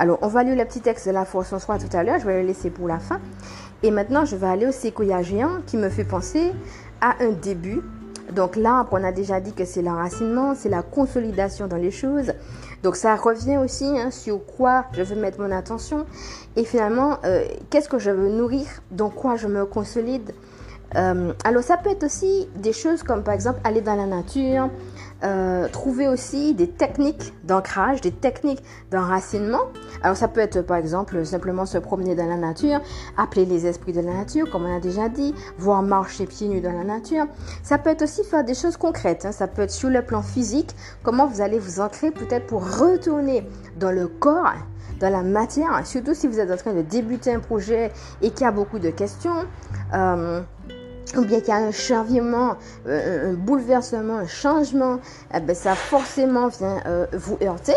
Alors, 0.00 0.18
on 0.22 0.28
va 0.28 0.42
lire 0.42 0.56
le 0.56 0.64
petit 0.64 0.80
texte 0.80 1.06
de 1.06 1.12
la 1.12 1.26
force 1.26 1.52
en 1.52 1.58
soi 1.58 1.76
tout 1.76 1.94
à 1.94 2.02
l'heure. 2.02 2.18
Je 2.18 2.24
vais 2.24 2.40
le 2.40 2.46
laisser 2.46 2.70
pour 2.70 2.88
la 2.88 2.98
fin. 2.98 3.20
Et 3.82 3.90
maintenant, 3.90 4.24
je 4.24 4.34
vais 4.34 4.46
aller 4.46 4.66
au 4.66 4.72
séquoia 4.72 5.20
géant 5.20 5.60
qui 5.66 5.76
me 5.76 5.90
fait 5.90 6.04
penser 6.04 6.52
à 7.02 7.16
un 7.20 7.32
début. 7.32 7.82
Donc, 8.32 8.56
l'arbre, 8.56 8.88
on 8.92 9.04
a 9.04 9.12
déjà 9.12 9.40
dit 9.40 9.52
que 9.52 9.66
c'est 9.66 9.82
l'enracinement, 9.82 10.54
c'est 10.54 10.70
la 10.70 10.82
consolidation 10.82 11.66
dans 11.66 11.76
les 11.76 11.90
choses. 11.90 12.32
Donc 12.82 12.96
ça 12.96 13.14
revient 13.16 13.58
aussi 13.58 13.84
hein, 13.84 14.10
sur 14.10 14.44
quoi 14.44 14.86
je 14.92 15.02
veux 15.02 15.16
mettre 15.16 15.40
mon 15.40 15.50
attention 15.50 16.06
et 16.56 16.64
finalement 16.64 17.18
euh, 17.24 17.44
qu'est-ce 17.68 17.88
que 17.88 17.98
je 17.98 18.10
veux 18.10 18.30
nourrir, 18.30 18.66
dans 18.90 19.10
quoi 19.10 19.36
je 19.36 19.46
me 19.46 19.66
consolide? 19.66 20.32
Euh, 20.96 21.32
alors 21.44 21.62
ça 21.62 21.76
peut 21.76 21.90
être 21.90 22.04
aussi 22.04 22.48
des 22.56 22.72
choses 22.72 23.02
comme 23.02 23.22
par 23.22 23.34
exemple 23.34 23.60
aller 23.64 23.80
dans 23.80 23.94
la 23.94 24.06
nature, 24.06 24.70
euh, 25.22 25.68
trouver 25.68 26.08
aussi 26.08 26.54
des 26.54 26.68
techniques 26.68 27.34
d'ancrage, 27.44 28.00
des 28.00 28.10
techniques 28.10 28.62
d'enracinement. 28.90 29.60
Alors 30.02 30.16
ça 30.16 30.28
peut 30.28 30.40
être 30.40 30.62
par 30.62 30.76
exemple 30.76 31.24
simplement 31.26 31.66
se 31.66 31.78
promener 31.78 32.14
dans 32.14 32.26
la 32.26 32.36
nature, 32.36 32.80
appeler 33.16 33.44
les 33.44 33.66
esprits 33.66 33.92
de 33.92 34.00
la 34.00 34.14
nature, 34.14 34.50
comme 34.50 34.64
on 34.64 34.76
a 34.76 34.80
déjà 34.80 35.08
dit, 35.08 35.34
voir 35.58 35.82
marcher 35.82 36.26
pieds 36.26 36.48
nus 36.48 36.60
dans 36.60 36.72
la 36.72 36.84
nature. 36.84 37.26
Ça 37.62 37.78
peut 37.78 37.90
être 37.90 38.02
aussi 38.02 38.24
faire 38.24 38.44
des 38.44 38.54
choses 38.54 38.76
concrètes. 38.76 39.26
Hein. 39.26 39.32
Ça 39.32 39.46
peut 39.46 39.62
être 39.62 39.70
sur 39.70 39.90
le 39.90 40.02
plan 40.02 40.22
physique, 40.22 40.74
comment 41.02 41.26
vous 41.26 41.40
allez 41.40 41.58
vous 41.58 41.80
ancrer 41.80 42.10
peut-être 42.10 42.46
pour 42.46 42.62
retourner 42.62 43.46
dans 43.78 43.92
le 43.92 44.08
corps 44.08 44.54
dans 45.00 45.10
la 45.10 45.22
matière, 45.22 45.86
surtout 45.86 46.14
si 46.14 46.28
vous 46.28 46.38
êtes 46.40 46.50
en 46.50 46.56
train 46.56 46.74
de 46.74 46.82
débuter 46.82 47.32
un 47.32 47.40
projet 47.40 47.90
et 48.20 48.30
qu'il 48.30 48.42
y 48.42 48.44
a 48.44 48.52
beaucoup 48.52 48.78
de 48.78 48.90
questions. 48.90 49.46
Euh, 49.94 50.42
ou 51.16 51.24
bien 51.24 51.40
qu'il 51.40 51.48
y 51.48 51.52
a 51.52 51.56
un 51.56 51.72
changement, 51.72 52.56
euh, 52.86 53.32
un 53.32 53.34
bouleversement, 53.34 54.18
un 54.18 54.26
changement, 54.26 55.00
eh 55.34 55.40
ben, 55.40 55.54
ça 55.54 55.74
forcément 55.74 56.48
vient 56.48 56.80
euh, 56.86 57.06
vous 57.12 57.38
heurter. 57.42 57.74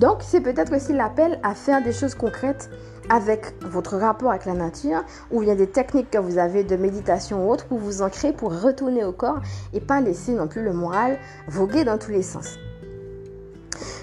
Donc, 0.00 0.18
c'est 0.22 0.40
peut-être 0.40 0.74
aussi 0.74 0.92
l'appel 0.92 1.38
à 1.42 1.54
faire 1.54 1.82
des 1.82 1.92
choses 1.92 2.14
concrètes 2.14 2.70
avec 3.10 3.54
votre 3.60 3.96
rapport 3.96 4.30
avec 4.30 4.46
la 4.46 4.54
nature, 4.54 5.04
ou 5.30 5.40
bien 5.40 5.54
des 5.54 5.66
techniques 5.66 6.10
que 6.10 6.18
vous 6.18 6.38
avez 6.38 6.64
de 6.64 6.76
méditation 6.76 7.46
ou 7.46 7.52
autre 7.52 7.66
pour 7.66 7.78
vous 7.78 8.02
ancrer, 8.02 8.32
pour 8.32 8.60
retourner 8.62 9.04
au 9.04 9.12
corps 9.12 9.40
et 9.72 9.80
pas 9.80 10.00
laisser 10.00 10.32
non 10.32 10.48
plus 10.48 10.62
le 10.62 10.72
moral 10.72 11.18
voguer 11.46 11.84
dans 11.84 11.98
tous 11.98 12.12
les 12.12 12.22
sens. 12.22 12.58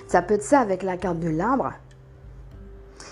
Ça 0.07 0.21
peut 0.21 0.35
être 0.35 0.43
ça 0.43 0.59
avec 0.59 0.83
la 0.83 0.97
carte 0.97 1.19
de 1.19 1.29
l'arbre. 1.29 1.73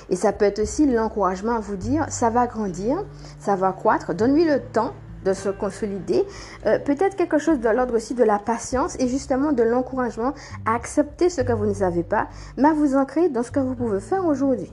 Et 0.10 0.16
ça 0.16 0.34
peut 0.34 0.46
être 0.46 0.60
aussi 0.60 0.86
l'encouragement 0.86 1.56
à 1.56 1.60
vous 1.60 1.76
dire, 1.76 2.06
ça 2.10 2.30
va 2.30 2.48
grandir, 2.48 3.04
ça 3.40 3.56
va 3.56 3.72
croître, 3.72 4.14
donne-lui 4.14 4.46
le 4.46 4.60
temps 4.60 4.94
de 5.24 5.34
se 5.34 5.50
consolider. 5.50 6.26
Euh, 6.66 6.80
peut-être 6.80 7.16
quelque 7.16 7.38
chose 7.38 7.60
de 7.60 7.70
l'ordre 7.70 7.96
aussi 7.96 8.14
de 8.14 8.24
la 8.24 8.40
patience 8.40 8.96
et 9.00 9.08
justement 9.08 9.52
de 9.52 9.64
l'encouragement 9.64 10.34
à 10.66 10.76
accepter 10.76 11.30
ce 11.30 11.42
que 11.42 11.54
vous 11.54 11.66
ne 11.66 11.74
savez 11.74 12.04
pas, 12.04 12.28
mais 12.58 12.70
à 12.70 12.74
vous 12.74 12.96
ancrer 12.96 13.30
dans 13.30 13.44
ce 13.44 13.52
que 13.52 13.60
vous 13.60 13.76
pouvez 13.76 14.00
faire 14.00 14.26
aujourd'hui. 14.26 14.72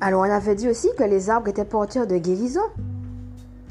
Alors 0.00 0.20
on 0.20 0.30
avait 0.30 0.54
dit 0.54 0.68
aussi 0.68 0.88
que 0.98 1.04
les 1.04 1.30
arbres 1.30 1.48
étaient 1.48 1.64
porteurs 1.64 2.06
de 2.06 2.16
guérison. 2.18 2.60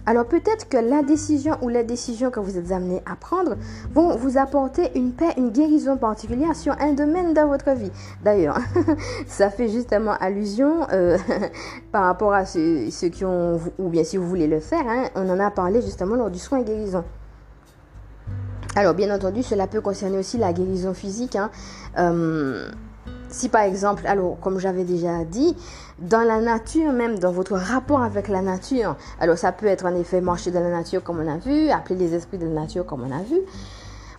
Alors 0.08 0.26
peut-être 0.26 0.70
que 0.70 0.78
la 0.78 1.02
décision 1.02 1.58
ou 1.62 1.70
les 1.70 1.84
décisions 1.84 2.30
que 2.30 2.40
vous 2.40 2.58
êtes 2.58 2.72
amenés 2.72 3.02
à 3.06 3.16
prendre 3.16 3.56
vont 3.92 4.16
vous 4.16 4.38
apporter 4.38 4.92
une 4.96 5.14
paix, 5.14 5.34
une 5.38 5.50
guérison 5.50 5.98
particulière 5.98 6.56
sur 6.56 6.74
un 6.80 6.94
domaine 6.94 7.34
de 7.34 7.42
votre 7.42 7.72
vie. 7.72 7.92
D'ailleurs, 8.24 8.60
ça 9.28 9.50
fait 9.50 9.68
justement 9.68 10.14
allusion 10.20 10.88
euh, 10.92 11.18
par 11.92 12.04
rapport 12.04 12.34
à 12.34 12.46
ceux, 12.46 12.90
qui 13.12 13.26
ont, 13.26 13.60
ou 13.80 13.90
bien 13.90 14.04
si 14.04 14.18
vous 14.18 14.28
voulez 14.28 14.48
le 14.48 14.60
faire, 14.60 14.88
hein, 14.88 15.06
on 15.16 15.28
en 15.30 15.40
a 15.40 15.50
parlé 15.50 15.82
justement 15.82 16.16
lors 16.16 16.30
du 16.30 16.40
soin 16.40 16.62
guérison. 16.62 17.04
Alors 18.76 18.94
bien 18.94 19.14
entendu, 19.16 19.42
cela 19.42 19.68
peut 19.68 19.82
concerner 19.82 20.18
aussi 20.18 20.38
la 20.38 20.52
guérison 20.52 20.94
physique. 20.94 21.38
Hein. 21.38 21.50
Euh, 21.98 22.70
si 23.36 23.50
par 23.50 23.62
exemple, 23.62 24.08
alors 24.08 24.40
comme 24.40 24.60
j'avais 24.60 24.86
déjà 24.86 25.26
dit, 25.26 25.56
dans 26.00 26.22
la 26.22 26.40
nature 26.40 26.92
même, 26.94 27.20
dans 27.20 27.32
votre 27.32 27.54
rapport 27.54 28.02
avec 28.02 28.30
la 28.30 28.42
nature, 28.42 28.96
alors 29.20 29.38
ça 29.38 29.52
peut 29.52 29.66
être 29.66 29.86
en 29.86 29.96
effet 29.96 30.22
marcher 30.22 30.52
dans 30.52 30.62
la 30.62 30.70
nature 30.70 31.04
comme 31.04 31.20
on 31.20 31.28
a 31.28 31.38
vu, 31.38 31.70
appeler 31.70 32.00
les 32.00 32.16
esprits 32.16 32.38
de 32.38 32.46
la 32.46 32.62
nature 32.62 32.86
comme 32.86 33.04
on 33.04 33.12
a 33.12 33.24
vu, 33.24 33.40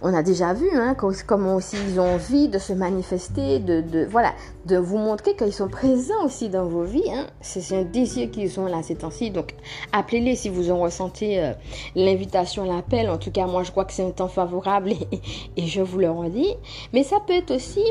on 0.03 0.15
a 0.15 0.23
déjà 0.23 0.53
vu 0.53 0.69
hein, 0.75 0.97
comment 1.27 1.57
aussi 1.57 1.77
ils 1.89 1.99
ont 2.01 2.15
envie 2.15 2.49
de 2.49 2.59
se 2.59 2.73
manifester, 2.73 3.59
de, 3.59 4.07
voilà, 4.11 4.33
de 4.67 4.77
vous 4.77 4.99
montrer 4.99 5.35
qu'ils 5.35 5.53
sont 5.53 5.69
présents 5.69 6.25
aussi 6.25 6.49
dans 6.49 6.67
vos 6.67 6.85
vies. 6.85 7.11
Hein. 7.11 7.27
C'est 7.41 7.77
un 7.77 7.83
désir 7.83 8.31
qu'ils 8.31 8.59
ont 8.61 8.67
là 8.67 8.83
ces 8.83 8.97
temps-ci. 8.97 9.31
Donc 9.31 9.55
appelez-les 9.93 10.37
si 10.37 10.49
vous 10.49 10.71
en 10.71 10.79
ressentez 10.79 11.41
euh, 11.43 11.53
l'invitation, 11.95 12.65
l'appel. 12.65 13.09
En 13.11 13.19
tout 13.19 13.31
cas, 13.31 13.47
moi 13.47 13.63
je 13.63 13.71
crois 13.71 13.85
que 13.85 13.93
c'est 13.93 14.05
un 14.05 14.11
temps 14.11 14.29
favorable 14.29 14.93
et, 15.57 15.67
je 15.67 15.81
vous 15.81 15.99
le 15.99 16.11
redis. 16.11 16.55
Mais 16.93 17.03
ça 17.03 17.17
peut 17.27 17.35
être 17.35 17.55
aussi 17.55 17.85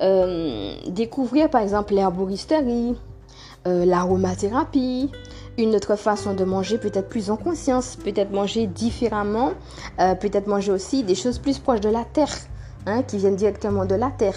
euh, 0.00 0.74
découvrir 0.88 1.50
par 1.50 1.62
exemple 1.62 1.94
l'herboristerie, 1.94 2.96
euh, 3.66 3.84
l'aromathérapie, 3.84 5.10
une 5.58 5.74
autre 5.74 5.96
façon 5.96 6.34
de 6.34 6.44
manger 6.44 6.78
peut-être 6.78 7.08
plus 7.08 7.30
en 7.30 7.36
conscience, 7.36 7.96
peut-être 7.96 8.30
manger 8.30 8.66
différemment, 8.66 9.52
euh, 9.98 10.14
peut-être 10.14 10.46
manger 10.46 10.72
aussi 10.72 11.02
des 11.04 11.14
choses 11.14 11.38
plus 11.38 11.58
proches 11.58 11.80
de 11.80 11.88
la 11.88 12.04
terre, 12.04 12.34
hein, 12.86 13.02
qui 13.02 13.18
viennent 13.18 13.36
directement 13.36 13.84
de 13.84 13.94
la 13.94 14.10
terre. 14.10 14.36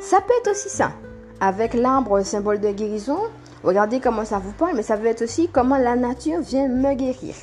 Ça 0.00 0.20
peut 0.20 0.32
être 0.40 0.50
aussi 0.50 0.68
ça. 0.68 0.92
Avec 1.40 1.74
l'arbre, 1.74 2.22
symbole 2.22 2.60
de 2.60 2.70
guérison, 2.70 3.18
regardez 3.62 4.00
comment 4.00 4.24
ça 4.24 4.38
vous 4.38 4.52
parle, 4.52 4.76
mais 4.76 4.82
ça 4.82 4.96
peut 4.96 5.06
être 5.06 5.22
aussi 5.22 5.48
comment 5.52 5.78
la 5.78 5.96
nature 5.96 6.40
vient 6.40 6.68
me 6.68 6.94
guérir. 6.94 7.34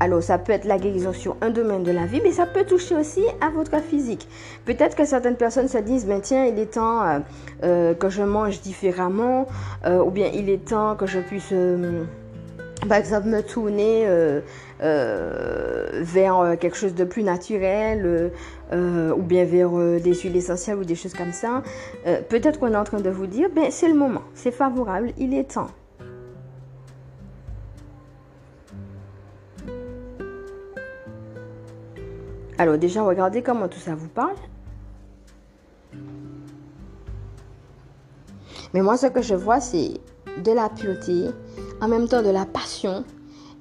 Alors, 0.00 0.22
ça 0.22 0.38
peut 0.38 0.52
être 0.52 0.64
la 0.64 0.78
guérison 0.78 1.12
sur 1.12 1.36
un 1.40 1.50
domaine 1.50 1.82
de 1.82 1.90
la 1.90 2.06
vie, 2.06 2.20
mais 2.22 2.30
ça 2.30 2.46
peut 2.46 2.64
toucher 2.64 2.94
aussi 2.94 3.22
à 3.40 3.50
votre 3.50 3.80
physique. 3.82 4.28
Peut-être 4.64 4.96
que 4.96 5.04
certaines 5.04 5.36
personnes 5.36 5.66
se 5.68 5.78
disent, 5.78 6.06
ben 6.06 6.20
tiens, 6.20 6.44
il 6.44 6.58
est 6.58 6.74
temps 6.74 7.02
euh, 7.02 7.18
euh, 7.64 7.94
que 7.94 8.08
je 8.08 8.22
mange 8.22 8.60
différemment, 8.60 9.48
euh, 9.86 9.98
ou 9.98 10.10
bien 10.10 10.30
il 10.32 10.50
est 10.50 10.64
temps 10.64 10.94
que 10.94 11.06
je 11.06 11.18
puisse, 11.18 11.52
par 12.88 12.98
exemple, 12.98 13.26
me 13.26 13.42
tourner 13.42 14.06
vers 14.80 16.56
quelque 16.60 16.76
chose 16.76 16.94
de 16.94 17.04
plus 17.04 17.24
naturel, 17.24 18.30
ou 18.72 19.22
bien 19.22 19.44
vers 19.44 19.70
des 19.70 20.14
huiles 20.14 20.36
essentielles 20.36 20.76
ou 20.76 20.84
des 20.84 20.94
choses 20.94 21.14
comme 21.14 21.32
ça. 21.32 21.62
Peut-être 22.28 22.60
qu'on 22.60 22.72
est 22.72 22.76
en 22.76 22.84
train 22.84 23.00
de 23.00 23.10
vous 23.10 23.26
dire, 23.26 23.48
ben 23.52 23.66
c'est 23.70 23.88
le 23.88 23.94
moment, 23.94 24.22
c'est 24.34 24.52
favorable, 24.52 25.10
il 25.18 25.34
est 25.34 25.54
temps. 25.54 25.68
Alors 32.58 32.76
déjà, 32.76 33.02
regardez 33.02 33.42
comment 33.42 33.68
tout 33.68 33.78
ça 33.78 33.94
vous 33.94 34.08
parle. 34.08 34.34
Mais 38.74 38.82
moi, 38.82 38.96
ce 38.96 39.06
que 39.06 39.22
je 39.22 39.34
vois, 39.34 39.60
c'est 39.60 39.92
de 40.44 40.52
la 40.52 40.68
pureté, 40.68 41.30
en 41.80 41.88
même 41.88 42.08
temps 42.08 42.22
de 42.22 42.30
la 42.30 42.44
passion, 42.44 43.04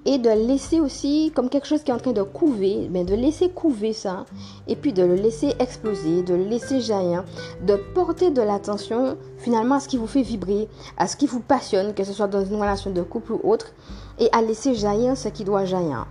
et 0.06 0.18
de 0.18 0.30
laisser 0.30 0.80
aussi 0.80 1.32
comme 1.36 1.50
quelque 1.50 1.68
chose 1.68 1.84
qui 1.84 1.92
est 1.92 1.94
en 1.94 2.00
train 2.00 2.14
de 2.14 2.24
couver, 2.24 2.88
mais 2.90 3.04
de 3.04 3.14
laisser 3.14 3.50
couver 3.50 3.94
ça, 3.94 4.26
et 4.68 4.76
puis 4.76 4.94
de 4.94 5.04
le 5.04 5.16
laisser 5.16 5.54
exploser, 5.60 6.24
de 6.24 6.34
le 6.34 6.46
laisser 6.46 6.80
jaillir, 6.80 7.24
de 7.66 7.76
porter 7.94 8.32
de 8.32 8.42
l'attention 8.42 9.18
finalement 9.38 9.76
à 9.76 9.80
ce 9.80 9.90
qui 9.90 9.98
vous 9.98 10.08
fait 10.08 10.22
vibrer, 10.22 10.70
à 10.98 11.08
ce 11.08 11.18
qui 11.18 11.28
vous 11.28 11.42
passionne, 11.42 11.94
que 11.94 12.04
ce 12.04 12.14
soit 12.14 12.28
dans 12.28 12.44
une 12.44 12.56
relation 12.56 12.90
de 12.90 13.02
couple 13.02 13.34
ou 13.34 13.42
autre, 13.44 13.74
et 14.18 14.30
à 14.32 14.42
laisser 14.42 14.74
jaillir 14.74 15.18
ce 15.18 15.28
qui 15.28 15.44
doit 15.44 15.66
jaillir. 15.66 16.08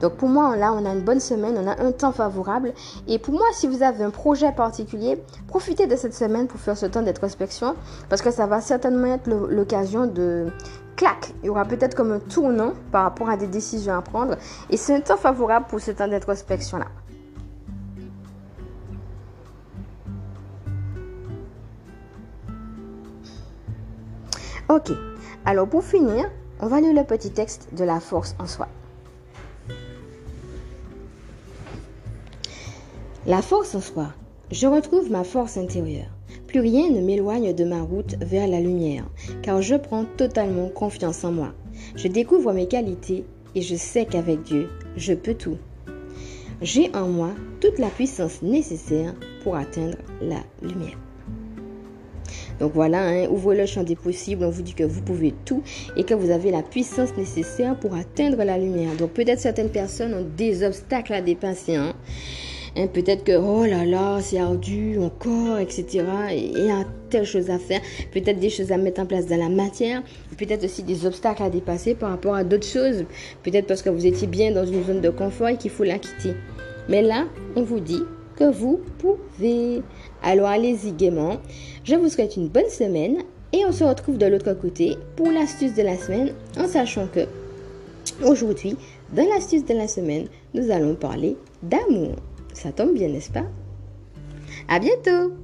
Donc 0.00 0.14
pour 0.14 0.28
moi, 0.28 0.56
là, 0.56 0.72
on 0.72 0.84
a 0.84 0.92
une 0.92 1.02
bonne 1.02 1.20
semaine, 1.20 1.56
on 1.58 1.66
a 1.66 1.80
un 1.82 1.92
temps 1.92 2.12
favorable. 2.12 2.72
Et 3.06 3.18
pour 3.18 3.34
moi, 3.34 3.46
si 3.52 3.66
vous 3.66 3.82
avez 3.82 4.04
un 4.04 4.10
projet 4.10 4.52
particulier, 4.52 5.22
profitez 5.48 5.86
de 5.86 5.96
cette 5.96 6.14
semaine 6.14 6.46
pour 6.46 6.60
faire 6.60 6.76
ce 6.76 6.86
temps 6.86 7.02
d'introspection 7.02 7.74
parce 8.08 8.22
que 8.22 8.30
ça 8.30 8.46
va 8.46 8.60
certainement 8.60 9.14
être 9.14 9.28
l'occasion 9.28 10.06
de 10.06 10.46
clac, 10.96 11.34
il 11.42 11.46
y 11.46 11.50
aura 11.50 11.64
peut-être 11.64 11.94
comme 11.94 12.12
un 12.12 12.18
tournant 12.18 12.72
par 12.90 13.04
rapport 13.04 13.28
à 13.28 13.36
des 13.36 13.46
décisions 13.46 13.94
à 13.94 14.02
prendre. 14.02 14.36
Et 14.70 14.76
c'est 14.76 14.94
un 14.94 15.00
temps 15.00 15.16
favorable 15.16 15.66
pour 15.68 15.80
ce 15.80 15.90
temps 15.90 16.08
d'introspection-là. 16.08 16.86
Ok, 24.68 24.90
alors 25.44 25.68
pour 25.68 25.84
finir, 25.84 26.28
on 26.58 26.66
va 26.66 26.80
lire 26.80 26.92
le 26.92 27.04
petit 27.04 27.30
texte 27.30 27.68
de 27.72 27.84
la 27.84 28.00
force 28.00 28.34
en 28.40 28.46
soi. 28.46 28.66
La 33.26 33.42
force 33.42 33.74
en 33.74 33.80
soi. 33.80 34.14
Je 34.52 34.68
retrouve 34.68 35.10
ma 35.10 35.24
force 35.24 35.56
intérieure. 35.56 36.16
Plus 36.46 36.60
rien 36.60 36.88
ne 36.90 37.00
m'éloigne 37.00 37.52
de 37.52 37.64
ma 37.64 37.82
route 37.82 38.14
vers 38.20 38.46
la 38.46 38.60
lumière, 38.60 39.04
car 39.42 39.60
je 39.62 39.74
prends 39.74 40.04
totalement 40.04 40.68
confiance 40.68 41.24
en 41.24 41.32
moi. 41.32 41.52
Je 41.96 42.06
découvre 42.06 42.52
mes 42.52 42.68
qualités 42.68 43.24
et 43.56 43.62
je 43.62 43.74
sais 43.74 44.04
qu'avec 44.04 44.44
Dieu, 44.44 44.68
je 44.96 45.12
peux 45.12 45.34
tout. 45.34 45.58
J'ai 46.62 46.94
en 46.94 47.08
moi 47.08 47.30
toute 47.60 47.80
la 47.80 47.88
puissance 47.88 48.42
nécessaire 48.42 49.12
pour 49.42 49.56
atteindre 49.56 49.98
la 50.22 50.44
lumière. 50.62 50.96
Donc 52.60 52.74
voilà, 52.74 53.08
hein, 53.08 53.26
ouvrez 53.28 53.56
le 53.56 53.66
champ 53.66 53.82
des 53.82 53.96
possibles. 53.96 54.44
On 54.44 54.50
vous 54.50 54.62
dit 54.62 54.74
que 54.74 54.84
vous 54.84 55.02
pouvez 55.02 55.34
tout 55.44 55.64
et 55.96 56.04
que 56.04 56.14
vous 56.14 56.30
avez 56.30 56.52
la 56.52 56.62
puissance 56.62 57.16
nécessaire 57.16 57.76
pour 57.76 57.96
atteindre 57.96 58.44
la 58.44 58.56
lumière. 58.56 58.94
Donc 58.94 59.10
peut-être 59.10 59.40
certaines 59.40 59.70
personnes 59.70 60.14
ont 60.14 60.26
des 60.36 60.62
obstacles 60.62 61.12
à 61.12 61.22
dépasser. 61.22 61.74
Hein. 61.74 61.96
Peut-être 62.92 63.24
que, 63.24 63.36
oh 63.36 63.64
là 63.64 63.86
là, 63.86 64.20
c'est 64.20 64.38
ardu 64.38 64.98
encore, 64.98 65.58
etc. 65.58 66.04
Et 66.30 66.50
il 66.54 66.66
y 66.66 66.70
a 66.70 66.84
telle 67.08 67.24
chose 67.24 67.48
à 67.48 67.58
faire. 67.58 67.80
Peut-être 68.12 68.38
des 68.38 68.50
choses 68.50 68.70
à 68.70 68.76
mettre 68.76 69.00
en 69.00 69.06
place 69.06 69.26
dans 69.26 69.38
la 69.38 69.48
matière. 69.48 70.02
Peut-être 70.36 70.64
aussi 70.64 70.82
des 70.82 71.06
obstacles 71.06 71.42
à 71.42 71.48
dépasser 71.48 71.94
par 71.94 72.10
rapport 72.10 72.34
à 72.34 72.44
d'autres 72.44 72.66
choses. 72.66 73.04
Peut-être 73.42 73.66
parce 73.66 73.80
que 73.80 73.88
vous 73.88 74.04
étiez 74.04 74.26
bien 74.26 74.50
dans 74.52 74.66
une 74.66 74.84
zone 74.84 75.00
de 75.00 75.08
confort 75.08 75.48
et 75.48 75.56
qu'il 75.56 75.70
faut 75.70 75.84
la 75.84 75.98
quitter. 75.98 76.34
Mais 76.90 77.00
là, 77.00 77.24
on 77.56 77.62
vous 77.62 77.80
dit 77.80 78.02
que 78.36 78.44
vous 78.44 78.80
pouvez. 78.98 79.80
Alors 80.22 80.48
allez-y 80.48 80.92
gaiement. 80.92 81.38
Je 81.82 81.94
vous 81.94 82.10
souhaite 82.10 82.36
une 82.36 82.48
bonne 82.48 82.68
semaine 82.68 83.22
et 83.54 83.64
on 83.64 83.72
se 83.72 83.84
retrouve 83.84 84.18
de 84.18 84.26
l'autre 84.26 84.52
côté 84.52 84.98
pour 85.16 85.30
l'astuce 85.30 85.72
de 85.72 85.82
la 85.82 85.96
semaine 85.96 86.34
en 86.58 86.68
sachant 86.68 87.06
que 87.06 87.20
aujourd'hui, 88.22 88.76
dans 89.14 89.26
l'astuce 89.26 89.64
de 89.64 89.72
la 89.72 89.88
semaine, 89.88 90.26
nous 90.52 90.70
allons 90.70 90.94
parler 90.94 91.38
d'amour. 91.62 92.16
Ça 92.56 92.72
tombe 92.72 92.94
bien, 92.94 93.08
n'est-ce 93.08 93.30
pas? 93.30 93.44
À 94.66 94.78
bientôt 94.78 95.34